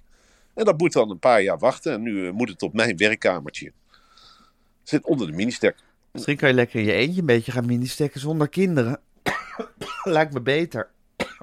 En 0.53 0.65
dat 0.65 0.77
moet 0.77 0.93
dan 0.93 1.09
een 1.09 1.19
paar 1.19 1.41
jaar 1.41 1.57
wachten. 1.59 1.93
En 1.93 2.01
nu 2.01 2.27
eh, 2.27 2.33
moet 2.33 2.49
het 2.49 2.61
op 2.61 2.73
mijn 2.73 2.97
werkkamertje. 2.97 3.71
Zit 4.83 5.05
onder 5.05 5.27
de 5.27 5.33
mini-stack. 5.33 5.75
Misschien 6.11 6.37
kan 6.37 6.49
je 6.49 6.55
lekker 6.55 6.79
in 6.79 6.85
je 6.85 6.93
eentje 6.93 7.19
een 7.19 7.25
beetje 7.25 7.51
gaan 7.51 7.65
mini-stacken 7.65 8.19
zonder 8.19 8.49
kinderen. 8.49 8.99
Lijkt 10.03 10.33
me 10.33 10.41
beter. 10.41 10.89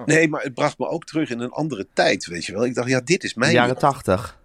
Nee, 0.05 0.27
maar 0.27 0.41
het 0.41 0.53
bracht 0.53 0.77
me 0.77 0.87
ook 0.87 1.05
terug 1.05 1.29
in 1.29 1.39
een 1.39 1.51
andere 1.51 1.87
tijd, 1.93 2.25
weet 2.25 2.45
je 2.45 2.53
wel. 2.53 2.65
Ik 2.65 2.75
dacht, 2.75 2.89
ja, 2.89 3.01
dit 3.01 3.23
is 3.23 3.33
De 3.33 3.39
mijn... 3.39 3.51
jaren 3.51 3.77
tachtig. 3.77 4.39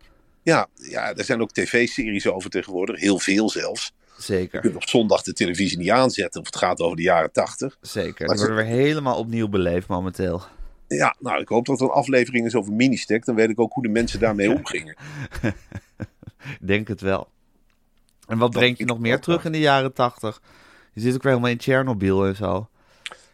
Ja, 0.46 0.66
ja, 0.74 1.14
er 1.14 1.24
zijn 1.24 1.40
ook 1.40 1.52
tv-series 1.52 2.26
over 2.26 2.50
tegenwoordig. 2.50 3.00
Heel 3.00 3.18
veel 3.18 3.50
zelfs. 3.50 3.92
Je 4.16 4.22
Zeker. 4.22 4.60
kunt 4.60 4.74
op 4.74 4.88
zondag 4.88 5.22
de 5.22 5.32
televisie 5.32 5.78
niet 5.78 5.90
aanzetten. 5.90 6.40
Of 6.40 6.46
het 6.46 6.56
gaat 6.56 6.80
over 6.80 6.96
de 6.96 7.02
jaren 7.02 7.32
tachtig. 7.32 7.76
Zeker. 7.80 8.26
Die 8.26 8.36
worden 8.36 8.56
weer 8.56 8.64
helemaal 8.64 9.18
opnieuw 9.18 9.48
beleefd 9.48 9.88
momenteel. 9.88 10.42
Ja, 10.88 11.16
nou, 11.18 11.40
ik 11.40 11.48
hoop 11.48 11.66
dat 11.66 11.80
er 11.80 11.86
een 11.86 11.92
aflevering 11.92 12.46
is 12.46 12.54
over 12.54 12.72
mini-stack. 12.72 13.24
Dan 13.24 13.34
weet 13.34 13.50
ik 13.50 13.60
ook 13.60 13.72
hoe 13.72 13.82
de 13.82 13.88
mensen 13.88 14.20
daarmee 14.20 14.50
omgingen. 14.50 14.96
Denk 16.60 16.88
het 16.88 17.00
wel. 17.00 17.28
En 18.26 18.38
wat 18.38 18.50
brengt 18.50 18.78
je 18.78 18.84
nog 18.84 18.98
meer 18.98 19.20
terug 19.20 19.44
in 19.44 19.52
de 19.52 19.58
jaren 19.58 19.92
tachtig? 19.92 20.40
Je 20.92 21.00
zit 21.00 21.14
ook 21.14 21.22
weer 21.22 21.32
helemaal 21.32 21.52
in 21.52 21.58
Tsjernobyl 21.58 22.26
en 22.26 22.36
zo. 22.36 22.68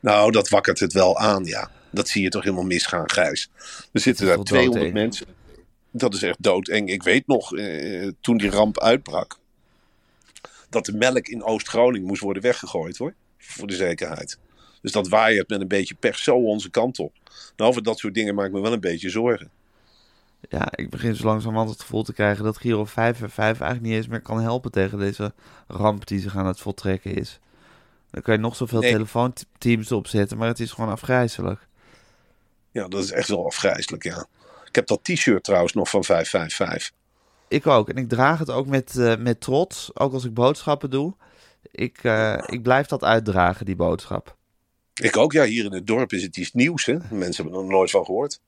Nou, 0.00 0.30
dat 0.30 0.48
wakkert 0.48 0.80
het 0.80 0.92
wel 0.92 1.18
aan, 1.18 1.44
ja. 1.44 1.70
Dat 1.90 2.08
zie 2.08 2.22
je 2.22 2.28
toch 2.28 2.42
helemaal 2.42 2.64
misgaan, 2.64 3.10
Gijs. 3.10 3.50
Er 3.92 4.00
zitten 4.00 4.26
daar 4.26 4.34
wel 4.34 4.44
200 4.44 4.84
doodeng. 4.84 5.02
mensen. 5.04 5.26
Dat 5.92 6.14
is 6.14 6.22
echt 6.22 6.42
doodeng. 6.42 6.88
Ik 6.90 7.02
weet 7.02 7.26
nog, 7.26 7.56
eh, 7.56 8.08
toen 8.20 8.36
die 8.36 8.50
ramp 8.50 8.80
uitbrak... 8.80 9.38
dat 10.68 10.84
de 10.84 10.92
melk 10.92 11.28
in 11.28 11.42
Oost-Groningen 11.44 12.06
moest 12.06 12.22
worden 12.22 12.42
weggegooid, 12.42 12.96
hoor. 12.96 13.14
Voor 13.38 13.66
de 13.66 13.74
zekerheid. 13.76 14.38
Dus 14.82 14.92
dat 14.92 15.08
waaiert 15.08 15.48
met 15.48 15.60
een 15.60 15.68
beetje 15.68 15.94
pers 15.94 16.22
zo 16.22 16.36
onze 16.36 16.70
kant 16.70 16.98
op. 16.98 17.12
Nou, 17.56 17.70
over 17.70 17.82
dat 17.82 17.98
soort 17.98 18.14
dingen 18.14 18.34
maak 18.34 18.46
ik 18.46 18.52
me 18.52 18.60
wel 18.60 18.72
een 18.72 18.80
beetje 18.80 19.10
zorgen. 19.10 19.50
Ja, 20.48 20.68
ik 20.74 20.90
begin 20.90 21.14
zo 21.14 21.24
langzamerhand 21.24 21.70
het 21.70 21.80
gevoel 21.80 22.02
te 22.02 22.12
krijgen 22.12 22.44
dat 22.44 22.56
Giro 22.56 22.84
5 22.84 23.22
en 23.22 23.30
5 23.30 23.60
eigenlijk 23.60 23.82
niet 23.82 23.92
eens 23.92 24.08
meer 24.08 24.20
kan 24.20 24.40
helpen 24.40 24.70
tegen 24.70 24.98
deze 24.98 25.32
ramp 25.66 26.06
die 26.06 26.20
zich 26.20 26.36
aan 26.36 26.46
het 26.46 26.60
voltrekken 26.60 27.14
is. 27.14 27.40
Dan 28.10 28.22
kan 28.22 28.34
je 28.34 28.40
nog 28.40 28.56
zoveel 28.56 28.80
Nee. 28.80 28.92
telefoonteams 28.92 29.92
opzetten, 29.92 30.38
maar 30.38 30.48
het 30.48 30.60
is 30.60 30.70
gewoon 30.72 30.90
afgrijzelijk. 30.90 31.66
Ja, 32.70 32.88
dat 32.88 33.04
is 33.04 33.10
echt 33.10 33.28
wel 33.28 33.46
afgrijzelijk, 33.46 34.02
ja. 34.02 34.26
Ik 34.72 34.78
heb 34.78 34.86
dat 34.86 35.04
t-shirt 35.04 35.44
trouwens 35.44 35.72
nog 35.72 35.90
van 35.90 36.04
555. 36.04 36.96
ik 37.48 37.66
ook. 37.66 37.88
En 37.88 37.96
ik 37.96 38.08
draag 38.08 38.38
het 38.38 38.50
ook 38.50 38.66
met, 38.66 38.96
eh, 38.96 39.16
met 39.16 39.40
trots, 39.40 39.90
ook 39.94 40.12
als 40.12 40.24
ik 40.24 40.34
boodschappen 40.34 40.90
doe. 40.90 41.14
Ik, 41.70 41.98
eh, 42.02 42.42
ik 42.46 42.62
blijf 42.62 42.86
dat 42.86 43.04
uitdragen, 43.04 43.66
die 43.66 43.76
boodschap. 43.76 44.36
Ik 44.94 45.16
ook, 45.16 45.32
ja. 45.32 45.44
Hier 45.44 45.64
in 45.64 45.72
het 45.72 45.86
dorp 45.86 46.12
is 46.12 46.22
het 46.22 46.36
iets 46.36 46.52
nieuws, 46.52 46.86
hè. 46.86 46.92
Mensen 46.92 47.34
hebben 47.34 47.54
er 47.54 47.60
nog 47.60 47.70
nooit 47.70 47.90
van 47.90 48.04
gehoord. 48.04 48.40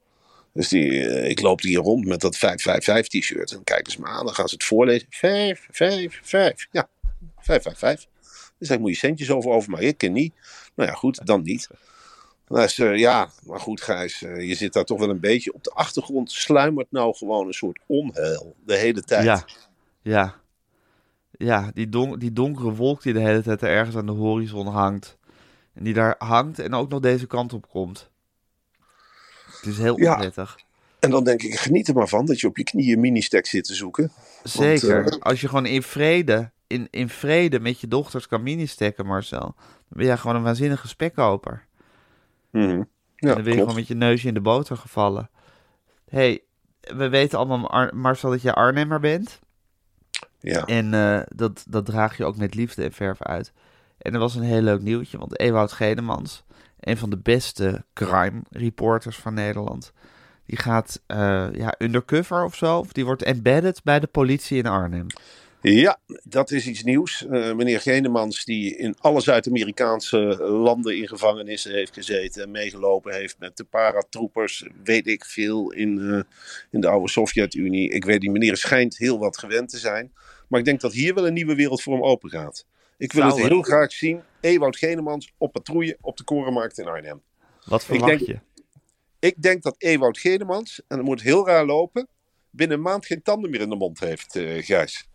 Dus 0.53 0.67
die, 0.67 1.07
eh, 1.07 1.29
ik 1.29 1.41
loop 1.41 1.61
hier 1.61 1.79
rond 1.79 2.05
met 2.05 2.21
dat 2.21 2.37
555 2.37 3.21
t-shirt. 3.21 3.51
En 3.51 3.63
kijken 3.63 3.91
ze 3.91 4.01
me 4.01 4.07
aan, 4.07 4.25
dan 4.25 4.35
gaan 4.35 4.47
ze 4.47 4.53
het 4.53 4.63
voorlezen. 4.63 5.07
5, 5.09 5.67
5, 5.71 6.19
5. 6.23 6.67
Ja, 6.71 6.89
555. 7.39 8.09
Dus 8.57 8.67
daar 8.67 8.79
moet 8.79 8.89
je 8.89 8.97
centjes 8.97 9.31
over 9.31 9.51
over, 9.51 9.71
maar 9.71 9.81
ik 9.81 9.97
ken 9.97 10.13
niet. 10.13 10.33
Nou 10.75 10.89
ja, 10.89 10.95
goed, 10.95 11.25
dan 11.25 11.41
niet. 11.41 11.67
Uh, 12.49 12.97
ja, 12.97 13.29
maar 13.45 13.59
goed 13.59 13.81
Gijs, 13.81 14.21
uh, 14.21 14.47
je 14.47 14.55
zit 14.55 14.73
daar 14.73 14.83
toch 14.83 14.99
wel 14.99 15.09
een 15.09 15.19
beetje. 15.19 15.53
Op 15.53 15.63
de 15.63 15.71
achtergrond 15.71 16.31
sluimert 16.31 16.91
nou 16.91 17.15
gewoon 17.15 17.47
een 17.47 17.53
soort 17.53 17.79
onheil 17.85 18.55
de 18.65 18.75
hele 18.75 19.01
tijd. 19.01 19.23
Ja, 19.23 19.45
ja. 20.01 20.35
Ja, 21.37 21.71
die, 21.73 21.89
don 21.89 22.19
die 22.19 22.33
donkere 22.33 22.73
wolk 22.73 23.01
die 23.01 23.13
de 23.13 23.19
hele 23.19 23.41
tijd 23.41 23.61
er 23.61 23.69
ergens 23.69 23.95
aan 23.95 24.05
de 24.05 24.11
horizon 24.11 24.67
hangt. 24.67 25.17
En 25.73 25.83
die 25.83 25.93
daar 25.93 26.15
hangt 26.17 26.59
en 26.59 26.73
ook 26.73 26.89
nog 26.89 26.99
deze 26.99 27.27
kant 27.27 27.53
op 27.53 27.69
komt. 27.69 28.09
Het 29.45 29.65
is 29.65 29.77
heel 29.77 29.95
onprettig. 29.95 30.55
Ja. 30.57 30.63
En 30.99 31.09
dan 31.09 31.23
denk 31.23 31.41
ik, 31.41 31.59
geniet 31.59 31.87
er 31.87 31.93
maar 31.93 32.07
van 32.07 32.25
dat 32.25 32.39
je 32.39 32.47
op 32.47 32.57
je 32.57 32.63
knieën 32.63 32.99
mini-stack 32.99 33.45
zit 33.45 33.63
te 33.63 33.73
zoeken. 33.73 34.11
Zeker. 34.43 35.03
Want, 35.03 35.15
uh, 35.15 35.21
Als 35.21 35.41
je 35.41 35.47
gewoon 35.47 35.65
in 35.65 35.83
vrede, 35.83 36.51
in, 36.67 36.87
in 36.91 37.09
vrede 37.09 37.59
met 37.59 37.79
je 37.79 37.87
dochters 37.87 38.27
kan 38.27 38.43
mini-stacken, 38.43 39.05
Marcel. 39.05 39.39
Dan 39.39 39.55
ben 39.87 40.05
jij 40.05 40.17
gewoon 40.17 40.35
een 40.35 40.43
waanzinnige 40.43 40.87
spekkoper. 40.87 41.64
Mm 42.55 42.69
-hmm. 42.69 42.87
Ja, 43.15 43.29
en 43.29 43.35
dan 43.35 43.43
ben 43.43 43.53
je 43.53 43.59
gewoon 43.59 43.75
met 43.75 43.87
je 43.87 43.95
neusje 43.95 44.27
in 44.27 44.33
de 44.33 44.41
boter 44.41 44.77
gevallen. 44.77 45.29
hey, 46.09 46.43
we 46.81 47.09
weten 47.09 47.37
allemaal, 47.37 47.89
Marcel, 47.93 48.29
dat 48.29 48.41
je 48.41 48.53
Arnhemmer 48.53 48.99
bent. 48.99 49.39
Ja. 50.39 50.65
En 50.65 50.93
uh, 50.93 51.21
dat, 51.35 51.65
dat 51.69 51.85
draag 51.85 52.17
je 52.17 52.25
ook 52.25 52.37
met 52.37 52.55
liefde 52.55 52.83
en 52.83 52.91
verf 52.91 53.21
uit. 53.21 53.53
En 53.97 54.13
er 54.13 54.19
was 54.19 54.35
een 54.35 54.43
heel 54.43 54.61
leuk 54.61 54.81
nieuwtje, 54.81 55.17
want 55.17 55.39
Ewout 55.39 55.71
Gedemans, 55.71 56.43
een 56.79 56.97
van 56.97 57.09
de 57.09 57.17
beste 57.17 57.85
crime 57.93 58.41
reporters 58.49 59.17
van 59.17 59.33
Nederland, 59.33 59.93
die 60.45 60.57
gaat 60.57 61.01
uh, 61.07 61.47
ja, 61.51 61.75
undercover 61.77 62.43
of 62.43 62.55
zo, 62.55 62.77
of 62.77 62.93
die 62.93 63.05
wordt 63.05 63.23
embedded 63.23 63.83
bij 63.83 63.99
de 63.99 64.07
politie 64.07 64.57
in 64.57 64.65
Arnhem. 64.65 65.07
Ja, 65.71 65.99
dat 66.23 66.51
is 66.51 66.67
iets 66.67 66.83
nieuws. 66.83 67.25
Uh, 67.29 67.53
meneer 67.53 67.81
Genemans, 67.81 68.43
die 68.43 68.77
in 68.77 68.95
alle 68.99 69.21
Zuid-Amerikaanse 69.21 70.17
landen 70.43 70.97
in 70.97 71.07
gevangenissen 71.07 71.71
heeft 71.71 71.93
gezeten 71.93 72.43
en 72.43 72.51
meegelopen 72.51 73.13
heeft 73.13 73.39
met 73.39 73.57
de 73.57 73.63
paratroepers, 73.63 74.67
weet 74.83 75.07
ik 75.07 75.25
veel, 75.25 75.71
in, 75.71 75.97
uh, 75.99 76.21
in 76.71 76.81
de 76.81 76.87
oude 76.87 77.09
Sovjet-Unie. 77.09 77.89
Ik 77.89 78.05
weet, 78.05 78.21
die 78.21 78.31
meneer 78.31 78.57
schijnt 78.57 78.97
heel 78.97 79.19
wat 79.19 79.37
gewend 79.37 79.69
te 79.69 79.77
zijn. 79.77 80.13
Maar 80.47 80.59
ik 80.59 80.65
denk 80.65 80.81
dat 80.81 80.93
hier 80.93 81.13
wel 81.13 81.27
een 81.27 81.33
nieuwe 81.33 81.55
wereld 81.55 81.81
voor 81.81 81.93
hem 81.93 82.03
open 82.03 82.29
gaat. 82.29 82.65
Ik 82.97 83.13
wil 83.13 83.29
Zou 83.29 83.41
het 83.41 83.49
heel 83.49 83.61
graag 83.61 83.91
zien. 83.91 84.21
Ewout 84.41 84.77
Genemans 84.77 85.33
op 85.37 85.51
patrouille 85.51 85.97
op 86.01 86.17
de 86.17 86.23
Korenmarkt 86.23 86.77
in 86.77 86.87
Arnhem. 86.87 87.21
Wat 87.65 87.83
verwacht 87.83 88.11
ik 88.11 88.17
denk, 88.25 88.29
je? 88.29 88.63
Ik 89.19 89.41
denk 89.41 89.63
dat 89.63 89.75
Ewout 89.77 90.17
Genemans, 90.17 90.81
en 90.87 90.97
dat 90.97 91.05
moet 91.05 91.21
heel 91.21 91.47
raar 91.47 91.65
lopen, 91.65 92.07
binnen 92.49 92.77
een 92.77 92.83
maand 92.83 93.05
geen 93.05 93.21
tanden 93.21 93.49
meer 93.49 93.61
in 93.61 93.69
de 93.69 93.75
mond 93.75 93.99
heeft, 93.99 94.35
uh, 94.35 94.63
Gijs. 94.63 95.07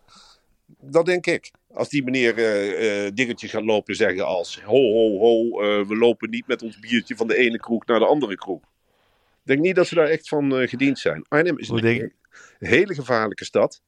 Dat 0.80 1.06
denk 1.06 1.26
ik. 1.26 1.50
Als 1.72 1.88
die 1.88 2.04
meneer 2.04 2.38
uh, 2.38 3.04
uh, 3.04 3.10
dingetjes 3.14 3.50
gaat 3.50 3.64
lopen 3.64 3.94
zeggen 3.94 4.26
als... 4.26 4.60
Ho, 4.60 4.92
ho, 4.92 5.18
ho, 5.18 5.62
uh, 5.62 5.86
we 5.86 5.96
lopen 5.96 6.30
niet 6.30 6.46
met 6.46 6.62
ons 6.62 6.78
biertje 6.78 7.16
van 7.16 7.26
de 7.26 7.36
ene 7.36 7.58
kroeg 7.58 7.86
naar 7.86 7.98
de 7.98 8.06
andere 8.06 8.36
kroeg. 8.36 8.62
Ik 8.62 9.46
denk 9.46 9.60
niet 9.60 9.74
dat 9.74 9.86
ze 9.86 9.94
daar 9.94 10.08
echt 10.08 10.28
van 10.28 10.68
gediend 10.68 10.98
zijn. 10.98 11.24
Arnhem 11.28 11.58
is 11.58 11.68
een 11.68 11.80
denk... 11.80 12.12
hele 12.58 12.94
gevaarlijke 12.94 13.44
stad. 13.44 13.82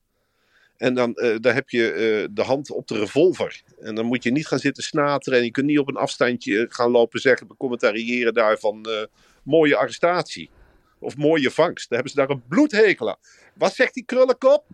En 0.76 0.94
dan 0.94 1.12
daar 1.40 1.54
heb 1.54 1.70
je 1.70 2.28
de 2.30 2.42
hand 2.42 2.70
op 2.70 2.88
de 2.88 2.98
revolver. 2.98 3.62
En 3.80 3.94
dan 3.94 4.06
moet 4.06 4.22
je 4.22 4.30
niet 4.30 4.46
gaan 4.46 4.58
zitten 4.58 4.82
snateren. 4.82 5.38
En 5.38 5.44
je 5.44 5.50
kunt 5.50 5.66
niet 5.66 5.78
op 5.78 5.88
een 5.88 5.96
afstandje 5.96 6.66
gaan 6.68 6.90
lopen 6.90 7.20
zeggen... 7.20 7.46
becommentariëren 7.46 8.34
daar 8.34 8.58
van 8.58 8.86
mooie 9.42 9.76
arrestatie. 9.76 10.50
Of 10.98 11.16
mooie 11.16 11.50
vangst. 11.50 11.88
Dan 11.88 11.98
hebben 11.98 12.10
ze 12.10 12.20
daar 12.20 12.30
een 12.30 12.46
bloedhekel 12.48 13.08
aan. 13.08 13.18
Wat 13.54 13.74
zegt 13.74 13.94
die 13.94 14.04
krullenkop? 14.04 14.64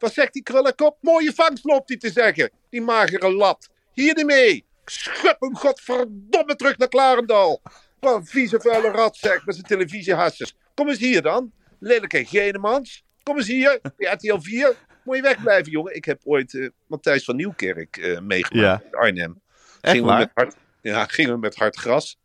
Wat 0.00 0.12
zegt 0.12 0.32
die 0.32 0.42
krullenkop? 0.42 0.96
Mooie 1.00 1.32
vangst 1.32 1.64
loopt 1.64 1.88
hij 1.88 1.98
te 1.98 2.10
zeggen. 2.10 2.50
Die 2.70 2.80
magere 2.80 3.32
lat. 3.32 3.68
Hier 3.92 4.16
ermee. 4.18 4.64
Schub 4.84 5.36
hem 5.40 5.56
godverdomme 5.56 6.56
terug 6.56 6.78
naar 6.78 6.88
Klarendal. 6.88 7.62
Wat 8.00 8.14
een 8.16 8.26
vieze 8.26 8.60
vuile 8.60 8.90
rat 8.90 9.16
zeg 9.16 9.46
met 9.46 9.54
zijn 9.54 9.66
televisiehassers. 9.66 10.54
Kom 10.74 10.88
eens 10.88 10.98
hier 10.98 11.22
dan. 11.22 11.52
Lelijke 11.78 12.24
Genemans. 12.24 13.04
Kom 13.22 13.36
eens 13.36 13.46
hier. 13.46 13.78
RTL 13.96 14.38
4. 14.38 14.74
Moet 15.04 15.16
je 15.16 15.22
wegblijven 15.22 15.72
jongen. 15.72 15.94
Ik 15.94 16.04
heb 16.04 16.20
ooit 16.24 16.52
uh, 16.52 16.68
Matthijs 16.86 17.24
van 17.24 17.36
Nieuwkerk 17.36 17.96
uh, 17.96 18.18
meegemaakt 18.20 18.82
Ja. 18.82 18.88
in 18.90 18.94
Arnhem. 18.98 19.40
Gingen 19.80 20.06
we, 20.06 20.12
met 20.18 20.30
hard, 20.34 20.56
ja, 20.80 21.04
gingen 21.06 21.32
we 21.32 21.38
met 21.38 21.54
hard 21.56 21.76
gras. 21.76 22.18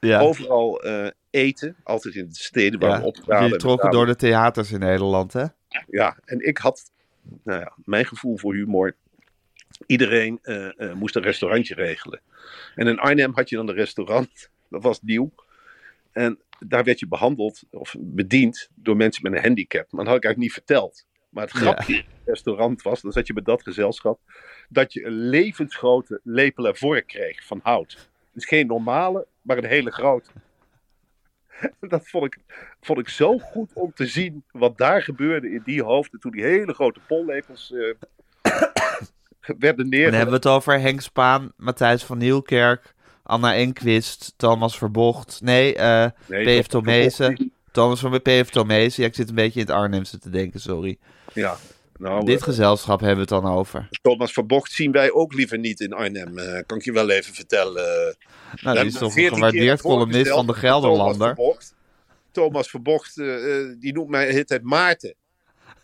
Ja, 0.00 0.20
Overal 0.20 0.82
eh, 0.82 1.06
eten. 1.30 1.76
Altijd 1.84 2.14
in 2.14 2.28
de 2.28 2.34
steden 2.34 2.80
waar 2.80 2.90
ja. 2.90 2.98
we 3.00 3.04
optraden. 3.04 3.48
je 3.48 3.56
trokken 3.56 3.90
door 3.90 4.06
de 4.06 4.16
theaters 4.16 4.72
in 4.72 4.78
Nederland, 4.80 5.32
hè? 5.32 5.44
Ja, 5.86 6.18
en 6.24 6.46
ik 6.46 6.58
had, 6.58 6.90
nou 7.42 7.60
ja, 7.60 7.72
mijn 7.84 8.06
gevoel 8.06 8.38
voor 8.38 8.54
humor. 8.54 8.96
Iedereen 9.86 10.38
eh, 10.42 10.80
eh, 10.80 10.94
moest 10.94 11.16
een 11.16 11.22
restaurantje 11.22 11.74
regelen. 11.74 12.20
En 12.74 12.86
in 12.86 12.98
Arnhem 12.98 13.34
had 13.34 13.48
je 13.48 13.56
dan 13.56 13.68
een 13.68 13.74
restaurant, 13.74 14.50
dat 14.70 14.82
was 14.82 15.02
nieuw. 15.02 15.32
En 16.12 16.38
daar 16.58 16.84
werd 16.84 16.98
je 16.98 17.08
behandeld 17.08 17.62
of 17.70 17.94
bediend 17.98 18.68
door 18.74 18.96
mensen 18.96 19.22
met 19.22 19.32
een 19.32 19.42
handicap. 19.42 19.86
Maar 19.90 20.04
dat 20.04 20.14
had 20.14 20.16
ik 20.16 20.24
eigenlijk 20.24 20.38
niet 20.38 20.52
verteld. 20.52 21.06
Maar 21.28 21.44
het 21.44 21.52
grapje 21.52 21.94
in 21.94 21.98
het 21.98 22.28
restaurant 22.28 22.82
was, 22.82 23.00
dan 23.00 23.12
zat 23.12 23.26
je 23.26 23.34
met 23.34 23.44
dat 23.44 23.62
gezelschap, 23.62 24.20
dat 24.68 24.92
je 24.92 25.04
een 25.04 25.28
levensgrote 25.28 26.20
lepel 26.22 26.66
en 26.66 26.76
vork 26.76 27.06
kreeg 27.06 27.44
van 27.44 27.60
hout. 27.62 28.08
Dus 28.32 28.44
geen 28.44 28.66
normale, 28.66 29.26
maar 29.42 29.58
een 29.58 29.64
hele 29.64 29.90
grote. 29.90 30.30
Dat 31.80 32.08
vond 32.08 32.24
ik, 32.24 32.38
vond 32.80 32.98
ik 32.98 33.08
zo 33.08 33.38
goed 33.38 33.70
om 33.74 33.92
te 33.94 34.06
zien 34.06 34.44
wat 34.50 34.78
daar 34.78 35.02
gebeurde 35.02 35.50
in 35.50 35.62
die 35.64 35.82
hoofden 35.82 36.20
toen 36.20 36.32
die 36.32 36.44
hele 36.44 36.74
grote 36.74 37.00
pollepels 37.06 37.72
eh, 37.72 37.94
werden 39.58 39.76
Dan 39.76 39.88
neergelegd. 39.88 40.16
hebben 40.16 40.40
we 40.40 40.48
het 40.48 40.56
over 40.56 40.80
Henk 40.80 41.00
Spaan, 41.00 41.52
Matthijs 41.56 42.04
van 42.04 42.18
Nieuwkerk, 42.18 42.94
Anna 43.22 43.54
Enquist, 43.54 44.34
Thomas 44.36 44.78
Verbocht. 44.78 45.40
Nee, 45.42 45.74
eh 45.74 46.10
Nee, 46.26 46.60
P.F. 46.60 46.66
Tomezen. 46.66 47.52
Thomas 47.72 48.00
van 48.00 48.20
P.F. 48.22 48.50
Tomezen. 48.50 49.02
Ja, 49.02 49.08
ik 49.08 49.14
zit 49.14 49.28
een 49.28 49.34
beetje 49.34 49.60
in 49.60 49.66
het 49.66 49.74
Arnhemse 49.74 50.18
te 50.18 50.30
denken, 50.30 50.60
sorry. 50.60 50.98
Ja, 51.32 51.56
nou, 51.98 52.24
Dit 52.24 52.38
eh, 52.38 52.44
gezelschap 52.44 53.00
hebben 53.00 53.26
we 53.26 53.34
het 53.34 53.42
dan 53.42 53.52
over. 53.52 53.88
Thomas 54.02 54.32
Verbocht 54.32 54.72
zien 54.72 54.92
wij 54.92 55.12
ook 55.12 55.32
liever 55.32 55.58
niet 55.58 55.80
in 55.80 55.92
Arnhem. 55.92 56.38
eh, 56.38 56.62
kan 56.66 56.78
ik 56.78 56.84
je 56.84 56.92
wel 56.92 57.10
even 57.10 57.34
vertellen. 57.34 58.16
Nou, 58.62 58.76
die 58.78 58.86
is 58.86 58.92
toch 58.92 59.02
een 59.02 59.10
14 59.10 59.30
keer 59.30 59.34
gewaardeerd 59.34 59.80
columnist 59.80 60.30
van 60.30 60.46
de 60.46 60.54
Gelderlander. 60.54 61.34
Thomas 61.34 61.34
Verbocht, 61.34 61.74
Thomas 62.30 62.68
Verbocht 62.70 63.18
eh, 63.18 63.58
eh, 63.60 63.76
die 63.78 63.92
noemt 63.92 64.08
mij 64.08 64.26
de 64.26 64.32
hele 64.32 64.44
tijd 64.44 64.62
Maarten. 64.62 65.14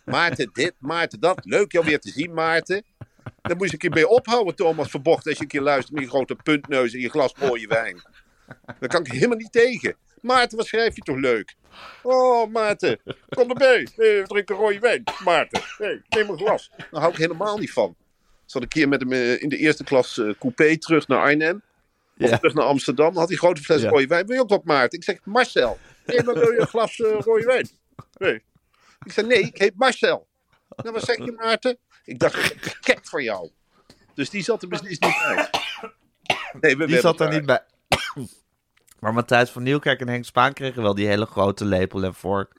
Maarten 0.05 0.49
dit, 0.53 0.73
Maarten 0.79 1.19
dat. 1.19 1.39
Leuk 1.45 1.71
jou 1.71 1.85
weer 1.85 1.99
te 1.99 2.09
zien, 2.09 2.33
Maarten. 2.33 2.83
Daar 3.41 3.55
moet 3.55 3.67
je 3.67 3.73
een 3.73 3.79
keer 3.79 3.89
mee 3.91 4.07
ophouden, 4.07 4.55
Thomas 4.55 4.89
Verbocht. 4.89 5.27
Als 5.27 5.35
je 5.35 5.41
een 5.41 5.47
keer 5.47 5.61
luistert 5.61 5.93
met 5.93 6.03
je 6.03 6.09
grote 6.09 6.35
puntneus 6.43 6.93
en 6.93 6.99
je 6.99 7.09
glas 7.09 7.33
mooie 7.39 7.67
wijn. 7.67 8.01
Daar 8.79 8.89
kan 8.89 9.05
ik 9.05 9.11
helemaal 9.11 9.37
niet 9.37 9.51
tegen. 9.51 9.95
Maarten, 10.21 10.57
wat 10.57 10.67
schrijf 10.67 10.95
je 10.95 11.01
toch 11.01 11.17
leuk? 11.17 11.55
Oh, 12.03 12.51
Maarten, 12.51 12.99
kom 13.29 13.49
erbij. 13.49 13.87
Hey, 13.95 14.23
drink 14.23 14.49
een 14.49 14.55
rode 14.55 14.79
wijn. 14.79 15.03
Maarten, 15.23 15.61
hey, 15.77 16.01
neem 16.09 16.29
een 16.29 16.37
glas. 16.37 16.71
Daar 16.91 17.01
hou 17.01 17.11
ik 17.13 17.17
helemaal 17.17 17.57
niet 17.57 17.71
van. 17.71 17.89
Ik 18.45 18.57
zat 18.57 18.61
een 18.61 18.67
keer 18.67 18.87
met 18.87 18.99
hem 19.01 19.11
eh, 19.11 19.41
in 19.41 19.49
de 19.49 19.57
eerste 19.57 19.83
klas 19.83 20.17
eh, 20.17 20.29
coupé 20.39 20.77
terug 20.77 21.07
naar 21.07 21.19
Arnhem. 21.21 21.61
Of 22.17 22.29
Ja. 22.29 22.37
terug 22.37 22.53
naar 22.53 22.65
Amsterdam. 22.65 23.09
Dan 23.09 23.17
had 23.19 23.27
hij 23.29 23.37
grote 23.37 23.61
fles 23.61 23.81
Ja. 23.81 23.89
rode 23.89 24.07
wijn. 24.07 24.25
Wil 24.25 24.35
je 24.35 24.41
ook 24.41 24.49
wat, 24.49 24.63
Maarten? 24.63 24.97
Ik 24.99 25.03
zeg, 25.03 25.19
Marcel. 25.23 25.77
Neem 26.05 26.25
maar 26.25 26.33
wil 26.33 26.51
je 26.51 26.59
een 26.59 26.67
glas 26.67 26.99
eh, 26.99 27.19
rode 27.19 27.45
wijn. 27.45 27.69
Nee. 28.17 28.43
Ik 29.05 29.11
zei, 29.11 29.27
nee, 29.27 29.39
ik 29.39 29.57
heet 29.57 29.73
Marcel. 29.75 30.27
Nou, 30.75 30.91
wat 30.93 31.03
zeg 31.03 31.17
je, 31.17 31.31
Maarten? 31.31 31.77
Ik 32.05 32.19
dacht, 32.19 32.53
gek 32.81 32.99
voor 33.03 33.23
jou. 33.23 33.49
Dus 34.13 34.29
die 34.29 34.43
zat 34.43 34.61
er 34.61 34.67
beslist 34.67 35.01
niet 35.01 35.15
bij. 35.23 35.49
Nee, 36.61 36.77
we 36.77 36.87
Die 36.87 36.99
zat 36.99 37.19
er 37.19 37.29
niet 37.29 37.45
bij. 37.45 37.61
Maar 39.01 39.13
Matthijs 39.13 39.49
van 39.49 39.63
Nieuwkerk 39.63 39.99
en 39.99 40.07
Henk 40.07 40.25
Spaan 40.25 40.53
kregen 40.53 40.81
wel 40.81 40.95
die 40.95 41.07
hele 41.07 41.25
grote 41.25 41.65
lepel 41.65 42.03
en 42.03 42.13
vork. 42.13 42.53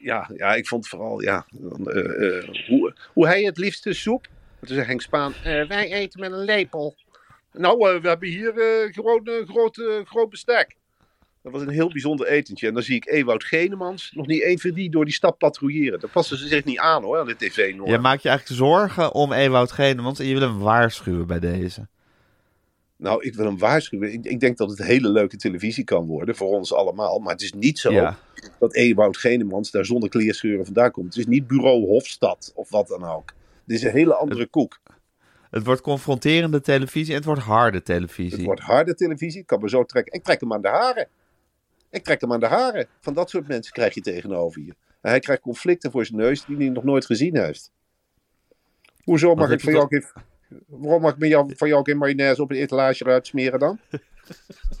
Ja, 0.00 0.30
ja, 0.36 0.54
ik 0.54 0.66
vond 0.66 0.88
vooral, 0.88 1.22
ja, 1.22 1.46
eh, 1.86 2.38
eh, 2.38 2.48
hoe, 2.66 2.94
hoe 3.12 3.26
hij 3.26 3.42
het 3.42 3.58
liefste 3.58 3.92
soep. 3.92 4.26
Toen 4.58 4.68
zei 4.68 4.86
Henk 4.86 5.00
Spaan, 5.00 5.34
eh, 5.44 5.68
wij 5.68 5.92
eten 5.92 6.20
met 6.20 6.32
een 6.32 6.44
lepel. 6.44 6.96
Nou, 7.52 8.00
we 8.00 8.08
hebben 8.08 8.28
hier 8.28 8.52
gewoon 8.92 9.20
een 9.24 9.46
groot, 9.46 9.82
groot 10.04 10.30
bestek. 10.30 10.76
Dat 11.42 11.52
was 11.52 11.62
een 11.62 11.68
heel 11.68 11.92
bijzonder 11.92 12.26
etentje. 12.26 12.66
En 12.68 12.74
dan 12.74 12.82
zie 12.82 12.96
ik 12.96 13.06
Ewout 13.06 13.44
Genemans, 13.44 14.12
nog 14.14 14.26
niet 14.26 14.42
één 14.42 14.58
van 14.58 14.70
die 14.70 14.90
door 14.90 15.04
die 15.04 15.14
stad 15.14 15.38
patrouilleren. 15.38 16.00
Dat 16.00 16.12
passen 16.12 16.38
ze 16.38 16.48
zich 16.48 16.64
niet 16.64 16.78
aan 16.78 17.02
hoor, 17.02 17.18
aan 17.18 17.26
de 17.26 17.36
tv. 17.36 17.74
Jij 17.84 17.98
maakt 17.98 18.22
je 18.22 18.28
eigenlijk 18.28 18.60
zorgen 18.60 19.12
om 19.12 19.32
Ewout 19.32 19.72
Genemans 19.72 20.18
en 20.18 20.26
je 20.26 20.38
wil 20.38 20.48
hem 20.48 20.58
waarschuwen 20.58 21.26
bij 21.26 21.40
deze. 21.40 21.86
Nou, 22.98 23.24
ik 23.24 23.34
wil 23.34 23.44
hem 23.46 23.58
waarschuwen. 23.58 24.12
Ik, 24.12 24.24
ik 24.24 24.40
denk 24.40 24.56
dat 24.56 24.70
het 24.70 24.82
hele 24.82 25.08
leuke 25.08 25.36
televisie 25.36 25.84
kan 25.84 26.06
worden 26.06 26.36
voor 26.36 26.48
ons 26.48 26.72
allemaal. 26.72 27.18
Maar 27.18 27.32
het 27.32 27.42
is 27.42 27.52
niet 27.52 27.78
zo 27.78 27.92
Ja. 27.92 28.18
dat 28.58 28.74
Ewout 28.74 29.16
Genemans 29.16 29.70
daar 29.70 29.84
zonder 29.84 30.08
kleerscheuren 30.08 30.64
vandaan 30.64 30.90
komt. 30.90 31.06
Het 31.06 31.16
is 31.16 31.26
niet 31.26 31.46
bureau 31.46 31.86
Hofstad 31.86 32.52
of 32.54 32.70
wat 32.70 32.88
dan 32.88 33.04
ook. 33.04 33.32
Dit 33.64 33.76
is 33.76 33.82
een 33.82 33.92
hele 33.92 34.14
andere 34.14 34.46
koek. 34.46 34.80
Het 35.50 35.64
wordt 35.64 35.80
confronterende 35.80 36.60
televisie 36.60 37.10
en 37.10 37.16
het 37.16 37.24
wordt 37.24 37.40
harde 37.40 37.82
televisie. 37.82 38.36
Het 38.36 38.46
wordt 38.46 38.60
harde 38.60 38.94
televisie. 38.94 39.40
Ik 39.40 39.46
kan 39.46 39.60
me 39.60 39.68
zo 39.68 39.84
trekken. 39.84 40.12
Ik 40.12 40.22
trek 40.24 40.40
hem 40.40 40.52
aan 40.52 40.62
de 40.62 40.68
haren. 40.68 41.08
Ik 41.90 42.04
trek 42.04 42.20
hem 42.20 42.32
aan 42.32 42.40
de 42.40 42.46
haren. 42.46 42.86
Van 43.00 43.14
dat 43.14 43.30
soort 43.30 43.48
mensen 43.48 43.72
krijg 43.72 43.94
je 43.94 44.00
tegenover 44.00 44.62
je. 44.62 44.74
En 45.00 45.10
hij 45.10 45.20
krijgt 45.20 45.42
conflicten 45.42 45.90
voor 45.90 46.06
zijn 46.06 46.18
neus 46.18 46.44
die 46.44 46.56
hij 46.56 46.68
nog 46.68 46.84
nooit 46.84 47.06
gezien 47.06 47.36
heeft. 47.36 47.72
Hoezo 49.04 49.34
mag 49.34 49.50
ik 49.50 49.60
van 49.60 49.72
je 49.72 49.78
jou 49.78 49.88
geen... 49.88 50.04
Waarom 50.66 51.02
mag 51.02 51.16
ik 51.16 51.56
van 51.56 51.68
jou 51.68 51.84
geen 51.84 51.98
mayonaise 51.98 52.42
op 52.42 52.50
een 52.50 52.56
etalage 52.56 53.04
eruit 53.04 53.26
smeren 53.26 53.58
dan? 53.58 53.80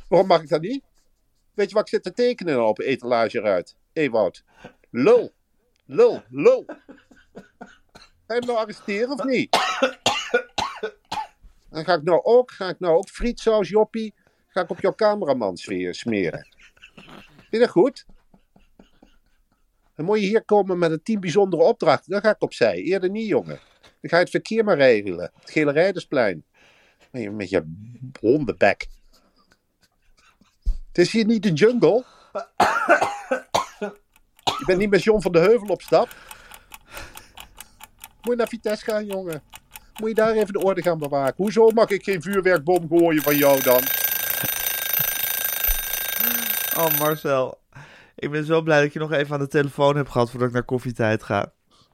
Waarom 0.08 0.28
mag 0.28 0.42
ik 0.42 0.48
dat 0.48 0.60
niet? 0.60 0.82
Weet 1.54 1.68
je 1.68 1.74
wat 1.74 1.82
ik 1.82 1.88
zit 1.88 2.02
te 2.02 2.12
tekenen 2.12 2.66
op 2.66 2.78
een 2.78 2.84
etalage 2.84 3.38
eruit? 3.38 3.76
Ewout. 3.92 4.44
Lul. 4.90 5.32
Lul. 5.84 6.22
Lul. 6.28 6.64
Ga 8.26 8.34
je 8.34 8.40
hem 8.40 8.46
nou 8.46 8.58
arresteren 8.58 9.10
of 9.10 9.24
niet? 9.24 9.56
Dan 11.70 11.84
ga 11.84 11.94
ik 11.94 12.02
nou 12.02 12.22
ook, 12.22 12.50
ga 12.50 12.68
ik 12.68 12.80
nou 12.80 12.96
ook 12.96 13.08
frietsaus, 13.08 13.68
joppie, 13.68 14.14
ga 14.46 14.60
ik 14.60 14.70
op 14.70 14.80
jouw 14.80 14.94
cameraman 14.94 15.56
smeren. 15.56 16.46
Vind 17.36 17.50
je 17.50 17.58
dat 17.58 17.68
goed? 17.68 18.06
Dan 19.96 20.06
moet 20.06 20.20
je 20.20 20.26
hier 20.26 20.44
komen 20.44 20.78
met 20.78 20.90
een 20.90 21.02
tien 21.02 21.20
bijzondere 21.20 21.62
opdrachten. 21.62 22.12
Dan 22.12 22.20
ga 22.20 22.30
ik 22.30 22.42
opzij. 22.42 22.76
Eerder 22.76 23.10
niet, 23.10 23.26
jongen. 23.26 23.58
Dan 24.00 24.10
ga 24.10 24.16
je 24.16 24.22
het 24.22 24.30
verkeer 24.30 24.64
maar 24.64 24.76
regelen. 24.76 25.30
Het 25.40 25.50
Gele 25.50 25.72
Rijdersplein. 25.72 26.44
Met 27.10 27.50
je, 27.50 27.64
hondenbek. 28.20 28.86
Het 30.88 30.98
is 30.98 31.12
hier 31.12 31.24
niet 31.24 31.42
de 31.42 31.52
jungle. 31.52 32.04
Je 34.44 34.64
bent 34.66 34.78
niet 34.78 34.90
met 34.90 35.02
John 35.02 35.20
van 35.20 35.32
de 35.32 35.38
Heuvel 35.38 35.68
op 35.68 35.82
stap. 35.82 36.08
Moet 38.22 38.30
je 38.30 38.36
naar 38.36 38.48
Vitesse 38.48 38.84
gaan, 38.84 39.06
jongen. 39.06 39.42
Moet 40.00 40.08
je 40.08 40.14
daar 40.14 40.32
even 40.32 40.52
de 40.52 40.62
orde 40.62 40.82
gaan 40.82 40.98
bewaken. 40.98 41.34
Hoezo 41.36 41.70
mag 41.70 41.88
ik 41.88 42.04
geen 42.04 42.22
vuurwerkbom 42.22 42.88
gooien 42.88 43.22
van 43.22 43.36
jou 43.36 43.62
dan? 43.62 43.80
Oh 46.76 46.98
Marcel, 46.98 47.60
ik 48.14 48.30
ben 48.30 48.44
zo 48.44 48.62
blij 48.62 48.82
dat 48.82 48.92
je 48.92 48.98
nog 48.98 49.12
even 49.12 49.34
aan 49.34 49.40
de 49.40 49.48
telefoon 49.48 49.96
hebt 49.96 50.10
gehad 50.10 50.30
voordat 50.30 50.48
ik 50.48 50.54
naar 50.54 50.64
koffietijd 50.64 51.22
ga. 51.22 51.52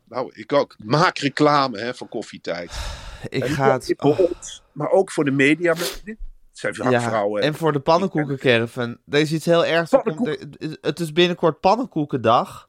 Nou, 0.08 0.30
ik 0.34 0.52
ook. 0.52 0.76
Maak 0.84 1.18
reclame 1.18 1.78
hè, 1.78 1.94
voor 1.94 2.08
koffietijd. 2.08 2.72
Ik 3.28 3.42
En 3.42 3.48
ga 3.50 3.72
het... 3.72 3.94
alleen 3.98 4.16
voor 4.16 4.24
oh, 4.26 4.30
ons, 4.36 4.62
maar 4.72 4.90
ook 4.90 5.10
voor 5.12 5.24
de 5.24 5.30
media. 5.30 5.74
Het 5.74 6.16
zijn 6.52 6.90
ja, 6.90 7.00
vrouwen. 7.00 7.42
en 7.42 7.54
voor 7.54 7.72
de 7.72 7.80
pannenkoekencaravan. 7.80 8.96
Er 9.10 9.18
is 9.20 9.32
iets 9.32 9.44
heel 9.44 9.64
ergs. 9.66 9.92
Er- 9.92 10.38
Het 10.80 11.00
is 11.00 11.12
binnenkort 11.12 11.60
pannenkoekendag. 11.60 12.68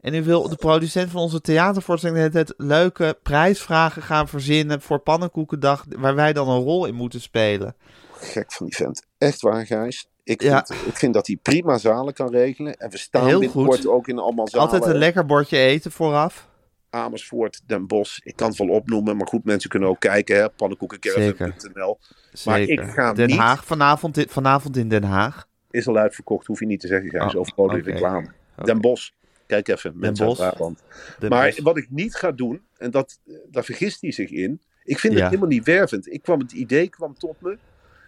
En 0.00 0.12
nu 0.12 0.22
wil 0.24 0.48
de 0.48 0.56
producent 0.56 1.10
van 1.10 1.20
onze 1.20 1.40
theatervoorstelling 1.40 2.30
tijd 2.32 2.54
leuke 2.56 3.18
prijsvragen 3.22 4.02
gaan 4.02 4.28
verzinnen 4.28 4.80
voor 4.82 4.98
pannenkoekendag, 4.98 5.84
waar 5.88 6.14
wij 6.14 6.32
dan 6.32 6.48
een 6.48 6.60
rol 6.62 6.86
in 6.86 6.94
moeten 6.94 7.20
spelen. 7.20 7.74
Gek 8.12 8.52
van 8.52 8.66
die 8.66 8.74
vent. 8.76 9.02
Echt 9.18 9.40
waar, 9.40 9.66
Gijs. 9.66 10.08
Ik 10.24 10.42
Ja. 10.42 10.64
vind, 10.66 10.86
ik 10.86 10.96
vind 10.96 11.14
dat 11.14 11.26
hij 11.26 11.36
prima 11.42 11.78
zalen 11.78 12.14
kan 12.14 12.30
regelen. 12.30 12.76
En 12.76 12.90
we 12.90 12.98
staan 12.98 13.26
Heel 13.26 13.38
binnenkort 13.38 13.76
goed. 13.80 13.86
ook 13.86 14.08
in 14.08 14.18
allemaal 14.18 14.48
zalen. 14.48 14.70
Altijd 14.70 14.92
een 14.92 14.98
lekker 14.98 15.26
bordje 15.26 15.58
eten 15.58 15.92
vooraf. 15.92 16.48
Amersfoort, 16.92 17.60
Den 17.66 17.86
Bosch. 17.86 18.18
Ik 18.22 18.36
kan 18.36 18.48
het 18.48 18.58
wel 18.58 18.68
opnoemen, 18.68 19.16
maar 19.16 19.26
goed, 19.26 19.44
mensen 19.44 19.70
kunnen 19.70 19.88
ook 19.88 20.00
kijken. 20.00 20.36
hè, 20.36 20.50
Pannenkoekencaravan.nl 20.50 21.98
Maar 22.44 22.60
ik 22.60 22.80
ga 22.80 23.12
Den 23.12 23.26
niet- 23.26 23.36
Haag, 23.38 23.64
vanavond, 23.64 24.16
in- 24.16 24.28
vanavond 24.28 24.76
in 24.76 24.88
Den 24.88 25.02
Haag. 25.04 25.48
Is 25.70 25.86
al 25.88 25.96
uitverkocht, 25.96 26.46
hoef 26.46 26.60
je 26.60 26.66
niet 26.66 26.80
te 26.80 26.86
zeggen, 26.86 27.10
Gijs. 27.10 27.34
Oh, 27.34 27.40
Over 27.40 27.52
grote 27.52 27.76
oké. 27.76 27.90
reclame. 27.90 28.30
Den 28.64 28.80
Bosch. 28.80 29.10
Kijk 29.46 29.68
even, 29.68 29.92
mensen 29.98 30.26
uit. 30.26 30.36
Brabant. 30.36 30.82
Maar 31.28 31.44
Bosch. 31.46 31.60
wat 31.60 31.76
ik 31.76 31.86
niet 31.90 32.14
ga 32.14 32.32
doen, 32.32 32.62
en 32.78 32.90
dat, 32.90 33.18
daar 33.50 33.64
vergist 33.64 34.00
hij 34.00 34.12
zich 34.12 34.30
in. 34.30 34.60
Ik 34.84 34.98
vind 34.98 35.12
Ja. 35.12 35.18
het 35.20 35.28
helemaal 35.28 35.48
niet 35.50 35.64
wervend. 35.64 36.12
Ik 36.12 36.22
kwam, 36.22 36.38
het 36.38 36.52
idee 36.52 36.88
kwam 36.88 37.18
tot 37.18 37.40
me. 37.40 37.58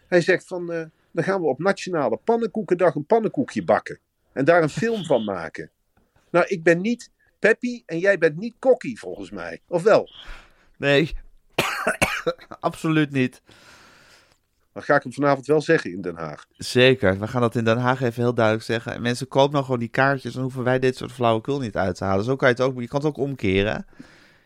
Hij 0.09 0.21
zegt 0.21 0.47
van, 0.47 0.73
eh, 0.73 0.85
dan 1.11 1.25
gaan 1.25 1.41
we 1.41 1.47
op 1.47 1.59
Nationale 1.59 2.19
Pannenkoekendag 2.25 2.95
een 2.95 3.07
pannenkoekje 3.07 3.65
bakken. 3.65 3.99
En 4.33 4.45
daar 4.45 4.63
een 4.63 4.69
film 4.69 5.05
van 5.05 5.25
maken. 5.25 5.71
Nou, 6.31 6.47
ik 6.49 6.63
ben 6.63 6.81
niet 6.81 7.11
Peppy 7.45 7.83
en 7.87 7.99
jij 7.99 8.19
bent 8.19 8.37
niet 8.37 8.55
Kokkie 8.59 8.99
volgens 8.99 9.31
mij. 9.31 9.61
Of 9.69 9.83
wel? 9.83 10.11
Nee, 10.79 11.13
absoluut 12.61 13.11
niet. 13.11 13.43
Dan 14.73 14.83
ga 14.83 14.97
ik 14.97 15.03
hem 15.03 15.13
vanavond 15.13 15.47
wel 15.47 15.61
zeggen 15.61 15.93
in 15.93 16.01
Den 16.01 16.17
Haag. 16.17 16.47
Zeker, 16.57 17.19
we 17.19 17.27
gaan 17.27 17.41
dat 17.41 17.55
in 17.55 17.65
Den 17.65 17.79
Haag 17.79 18.03
even 18.03 18.23
heel 18.23 18.35
duidelijk 18.35 18.65
zeggen. 18.65 18.93
En 18.93 19.03
mensen, 19.03 19.29
koop 19.29 19.53
nou 19.53 19.65
gewoon 19.65 19.79
die 19.81 19.89
kaartjes, 19.89 20.33
dan 20.33 20.43
hoeven 20.43 20.65
wij 20.65 20.79
dit 20.79 20.97
soort 20.97 21.13
flauwekul 21.13 21.59
niet 21.61 21.77
uit 21.77 21.97
te 21.97 22.05
halen. 22.05 22.25
Zo 22.25 22.37
kan 22.37 22.49
je 22.49 22.55
het 22.55 22.63
ook, 22.65 22.81
je 22.81 22.89
kan 22.89 22.99
het 23.01 23.09
ook 23.09 23.17
omkeren. 23.17 23.87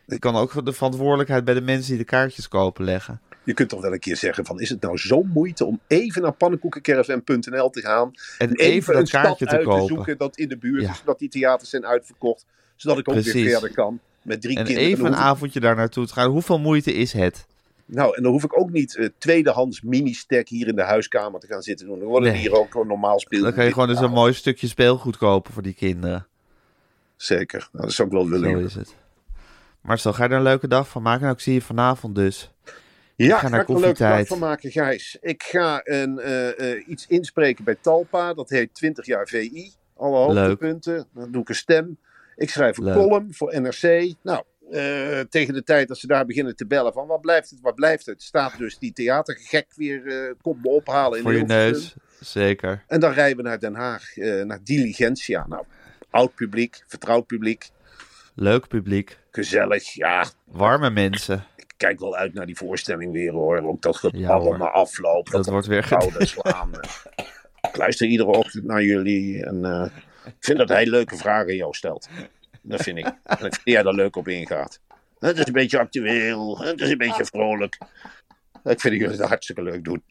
Je 0.05 0.19
kan 0.19 0.35
ook 0.35 0.65
de 0.65 0.73
verantwoordelijkheid 0.73 1.45
bij 1.45 1.53
de 1.53 1.61
mensen 1.61 1.89
die 1.89 1.97
de 1.97 2.03
kaartjes 2.09 2.47
kopen 2.47 2.83
leggen. 2.85 3.21
Je 3.43 3.53
kunt 3.53 3.69
toch 3.69 3.81
wel 3.81 3.93
een 3.93 3.99
keer 3.99 4.17
zeggen 4.17 4.45
van, 4.45 4.59
is 4.59 4.69
het 4.69 4.81
nou 4.81 4.97
zo'n 4.97 5.29
moeite 5.33 5.65
om 5.65 5.79
even 5.87 6.21
naar 6.21 6.33
pannenkoekencaravan.nl 6.33 7.69
te 7.69 7.81
gaan. 7.81 8.11
En 8.37 8.49
En 8.49 8.55
even 8.55 8.97
een 8.97 9.07
kaartje 9.07 9.45
te 9.45 9.51
uit 9.51 9.61
te 9.61 9.67
kopen. 9.67 9.87
zoeken 9.87 10.17
dat 10.17 10.37
in 10.37 10.47
de 10.49 10.57
buurt 10.57 10.81
Ja. 10.83 10.89
is, 10.91 10.97
zodat 10.97 11.19
die 11.19 11.29
theaters 11.29 11.69
zijn 11.69 11.85
uitverkocht. 11.85 12.45
Zodat 12.81 12.97
ik 12.97 13.09
ook 13.09 13.15
weer 13.15 13.49
verder 13.49 13.73
kan 13.73 13.99
met 14.21 14.41
drie 14.41 14.57
En 14.57 14.63
kinderen. 14.65 14.89
even 14.89 15.05
een 15.05 15.11
ik- 15.11 15.17
avondje 15.17 15.59
daar 15.59 15.75
naartoe 15.75 16.07
te 16.07 16.13
gaan. 16.13 16.29
Hoeveel 16.29 16.59
moeite 16.59 16.93
is 16.93 17.13
het? 17.13 17.45
Nou, 17.85 18.15
en 18.15 18.23
dan 18.23 18.31
hoef 18.31 18.43
ik 18.43 18.59
ook 18.59 18.69
niet 18.71 18.95
eh, 18.95 19.07
tweedehands 19.17 19.81
mini-stack 19.81 20.47
hier 20.47 20.67
in 20.67 20.75
de 20.75 20.81
huiskamer 20.81 21.39
te 21.39 21.47
gaan 21.47 21.61
zitten 21.61 21.87
doen. 21.87 21.99
Dan 21.99 22.07
worden 22.07 22.31
Nee. 22.31 22.41
hier 22.41 22.53
ook 22.53 22.71
gewoon 22.71 22.87
normaal 22.87 23.19
spelen. 23.19 23.43
Dan 23.43 23.53
kan 23.53 23.65
je 23.65 23.73
gewoon 23.73 23.89
eens 23.89 23.99
een 23.99 24.11
mooi 24.11 24.33
stukje 24.33 24.67
speelgoed 24.67 25.17
kopen 25.17 25.53
voor 25.53 25.61
die 25.63 25.73
kinderen. 25.73 26.27
Zeker, 27.15 27.69
nou, 27.71 27.85
dat 27.85 27.93
zou 27.93 28.07
ik 28.07 28.13
wel 28.13 28.29
willen. 28.29 28.51
Zo 28.51 28.65
is 28.65 28.75
het. 28.75 28.95
Marcel, 29.81 30.13
ga 30.13 30.23
je 30.23 30.29
er 30.29 30.35
een 30.35 30.43
leuke 30.43 30.67
dag 30.67 30.87
van 30.89 31.01
maken? 31.01 31.21
Nou, 31.21 31.33
ik 31.33 31.39
zie 31.39 31.53
je 31.53 31.61
vanavond 31.61 32.15
dus. 32.15 32.51
Ja, 33.15 33.35
ga 33.35 33.37
ga 33.41 33.49
naar 33.49 33.61
ik 33.61 33.67
er 33.69 33.75
een 33.75 33.81
leuke 33.81 34.03
dag 34.03 34.27
van 34.27 34.39
maken, 34.39 34.71
Gijs. 34.71 35.17
Ik 35.21 35.43
ga 35.43 35.81
een, 35.83 36.19
eh, 36.19 36.71
eh, 36.73 36.87
iets 36.87 37.07
inspreken 37.07 37.63
bij 37.63 37.77
Talpa. 37.81 38.33
Dat 38.33 38.49
heet 38.49 38.73
20 38.73 39.05
jaar 39.05 39.27
VI. 39.27 39.71
Alle 39.97 40.17
hoogtepunten. 40.17 41.07
Dan 41.13 41.31
doe 41.31 41.41
ik 41.41 41.49
een 41.49 41.55
stem. 41.55 41.97
Ik 42.39 42.49
schrijf 42.49 42.77
een 42.77 42.83
Leuk. 42.83 42.95
column 42.95 43.33
voor 43.33 43.61
NRC. 43.61 44.13
Nou, 44.23 44.43
eh, 44.71 45.19
tegen 45.29 45.53
de 45.53 45.63
tijd 45.63 45.87
dat 45.87 45.97
ze 45.97 46.07
daar 46.07 46.25
beginnen 46.25 46.55
te 46.55 46.65
bellen 46.67 46.93
van 46.93 47.07
wat 47.07 47.21
blijft 47.21 47.49
het, 47.49 47.61
wat 47.61 47.75
blijft 47.75 48.05
het, 48.05 48.23
staat 48.23 48.57
dus 48.57 48.77
die 48.77 48.93
theatergek 48.93 49.65
weer, 49.75 50.07
eh 50.07 50.33
komt 50.41 50.63
me 50.63 50.69
ophalen 50.69 51.17
in 51.17 51.23
Voor 51.23 51.33
je 51.33 51.43
neus. 51.43 51.95
Zeker. 52.19 52.83
En 52.87 52.99
dan 52.99 53.11
rijden 53.11 53.37
we 53.37 53.43
naar 53.43 53.59
Den 53.59 53.75
Haag, 53.75 54.17
eh, 54.17 54.41
naar 54.43 54.59
Diligentia. 54.63 55.45
Nou, 55.47 55.63
oud 56.09 56.35
publiek, 56.35 56.83
vertrouwd 56.87 57.25
publiek, 57.25 57.69
Leuk 58.35 58.67
publiek. 58.67 59.17
gezellig. 59.31 59.83
Ja, 59.93 60.25
Warme 60.45 60.89
mensen. 60.89 61.43
ik 61.55 61.73
kijk 61.77 61.99
wel 61.99 62.15
uit 62.15 62.33
naar 62.33 62.45
die 62.45 62.57
voorstelling 62.57 63.11
weer 63.11 63.31
hoor. 63.31 63.57
Ook 63.67 63.81
dat 63.81 63.97
gebabbel 63.97 64.57
na 64.57 64.69
afloop. 64.69 65.29
Dat 65.29 65.45
wordt 65.45 65.67
weer 65.67 65.83
gouden 65.83 66.27
slaan. 66.27 66.69
ik 67.69 67.77
luister 67.77 68.07
iedere 68.07 68.29
ochtend 68.29 68.63
naar 68.63 68.83
jullie. 68.83 69.45
En 69.45 69.91
ik 70.29 70.45
vind 70.45 70.57
dat 70.57 70.69
hij 70.69 70.85
leuke 70.85 71.17
vragen 71.17 71.55
jou 71.55 71.73
stelt. 71.73 72.09
Dat 72.61 72.81
vind 72.81 72.97
ik. 72.97 73.05
En 73.05 73.13
ik 73.13 73.37
vind 73.37 73.41
dat 73.41 73.59
jij 73.63 73.83
daar 73.83 73.93
leuk 73.93 74.15
op 74.15 74.27
ingaat. 74.27 74.79
Het 75.19 75.37
is 75.37 75.47
een 75.47 75.53
beetje 75.53 75.79
actueel. 75.79 76.59
Het 76.59 76.81
is 76.81 76.89
een 76.89 76.97
beetje 76.97 77.25
vrolijk. 77.25 77.77
Ik 78.63 78.79
vind 78.79 78.81
dat 78.81 78.93
jullie 78.93 79.17
dat 79.17 79.27
hartstikke 79.27 79.61
leuk 79.61 79.83
doen. 79.83 80.03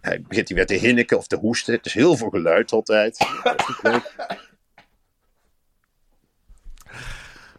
Hij 0.00 0.22
begint 0.22 0.48
hij 0.48 0.56
weer 0.56 0.66
te 0.66 0.74
hinniken 0.74 1.16
of 1.16 1.26
te 1.26 1.36
hoesten. 1.36 1.74
Het 1.74 1.86
is 1.86 1.94
heel 1.94 2.16
veel 2.16 2.30
geluid 2.30 2.72
altijd. 2.72 3.18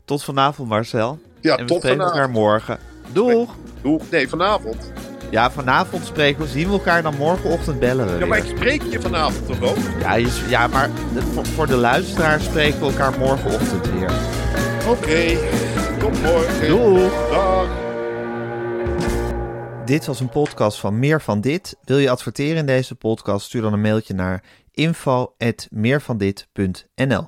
Tot 0.06 0.24
vanavond, 0.24 0.70
Marcel. 0.70 1.20
Ja, 1.42 1.58
en 1.58 1.62
we 1.62 1.66
tot 1.66 1.78
spreken 1.78 2.00
elkaar 2.00 2.14
vanavond. 2.14 2.38
morgen. 2.38 2.80
Doeg! 3.12 3.56
Doe, 3.82 4.02
nee, 4.12 4.30
vanavond. 4.30 4.92
Ja, 5.30 5.52
vanavond 5.52 6.06
spreken 6.06 6.42
we, 6.42 6.48
zien 6.48 6.68
we 6.68 6.74
elkaar 6.74 7.02
dan 7.04 7.16
morgenochtend 7.18 7.80
bellen 7.80 8.06
we 8.06 8.12
Ja, 8.12 8.18
weer. 8.18 8.28
maar 8.28 8.38
ik 8.38 8.46
spreek 8.58 8.82
je 8.84 9.02
vanavond 9.02 9.46
toch 9.46 9.62
ook? 9.70 9.78
Ja, 10.00 10.13
je- 10.16 10.46
ja, 10.50 10.68
maar 10.68 10.90
de- 11.13 11.22
voor, 11.22 11.46
voor 11.46 11.68
de 11.68 11.76
luisteraar 11.76 12.40
spreken 12.40 12.80
we 12.80 12.86
elkaar 12.86 13.20
morgenochtend 13.20 13.92
weer. 13.92 14.12
Oké, 14.88 15.38
tot 16.00 16.22
morgen. 16.22 16.68
Doeg! 16.68 17.30
Dag. 17.32 17.68
Dit 19.86 20.06
was 20.06 20.20
een 20.20 20.30
podcast 20.30 20.80
van 20.80 21.00
Meer 21.00 21.22
van 21.22 21.42
Dit. 21.42 21.76
Wil 21.84 21.98
je 21.98 22.10
adverteren 22.10 22.58
in 22.58 22.66
deze 22.66 22.96
podcast? 22.96 23.46
Stuur 23.46 23.62
dan 23.62 23.74
een 23.74 23.82
mailtje 23.82 24.13
naar 24.13 24.44
info.meervandit.nl 24.72 27.28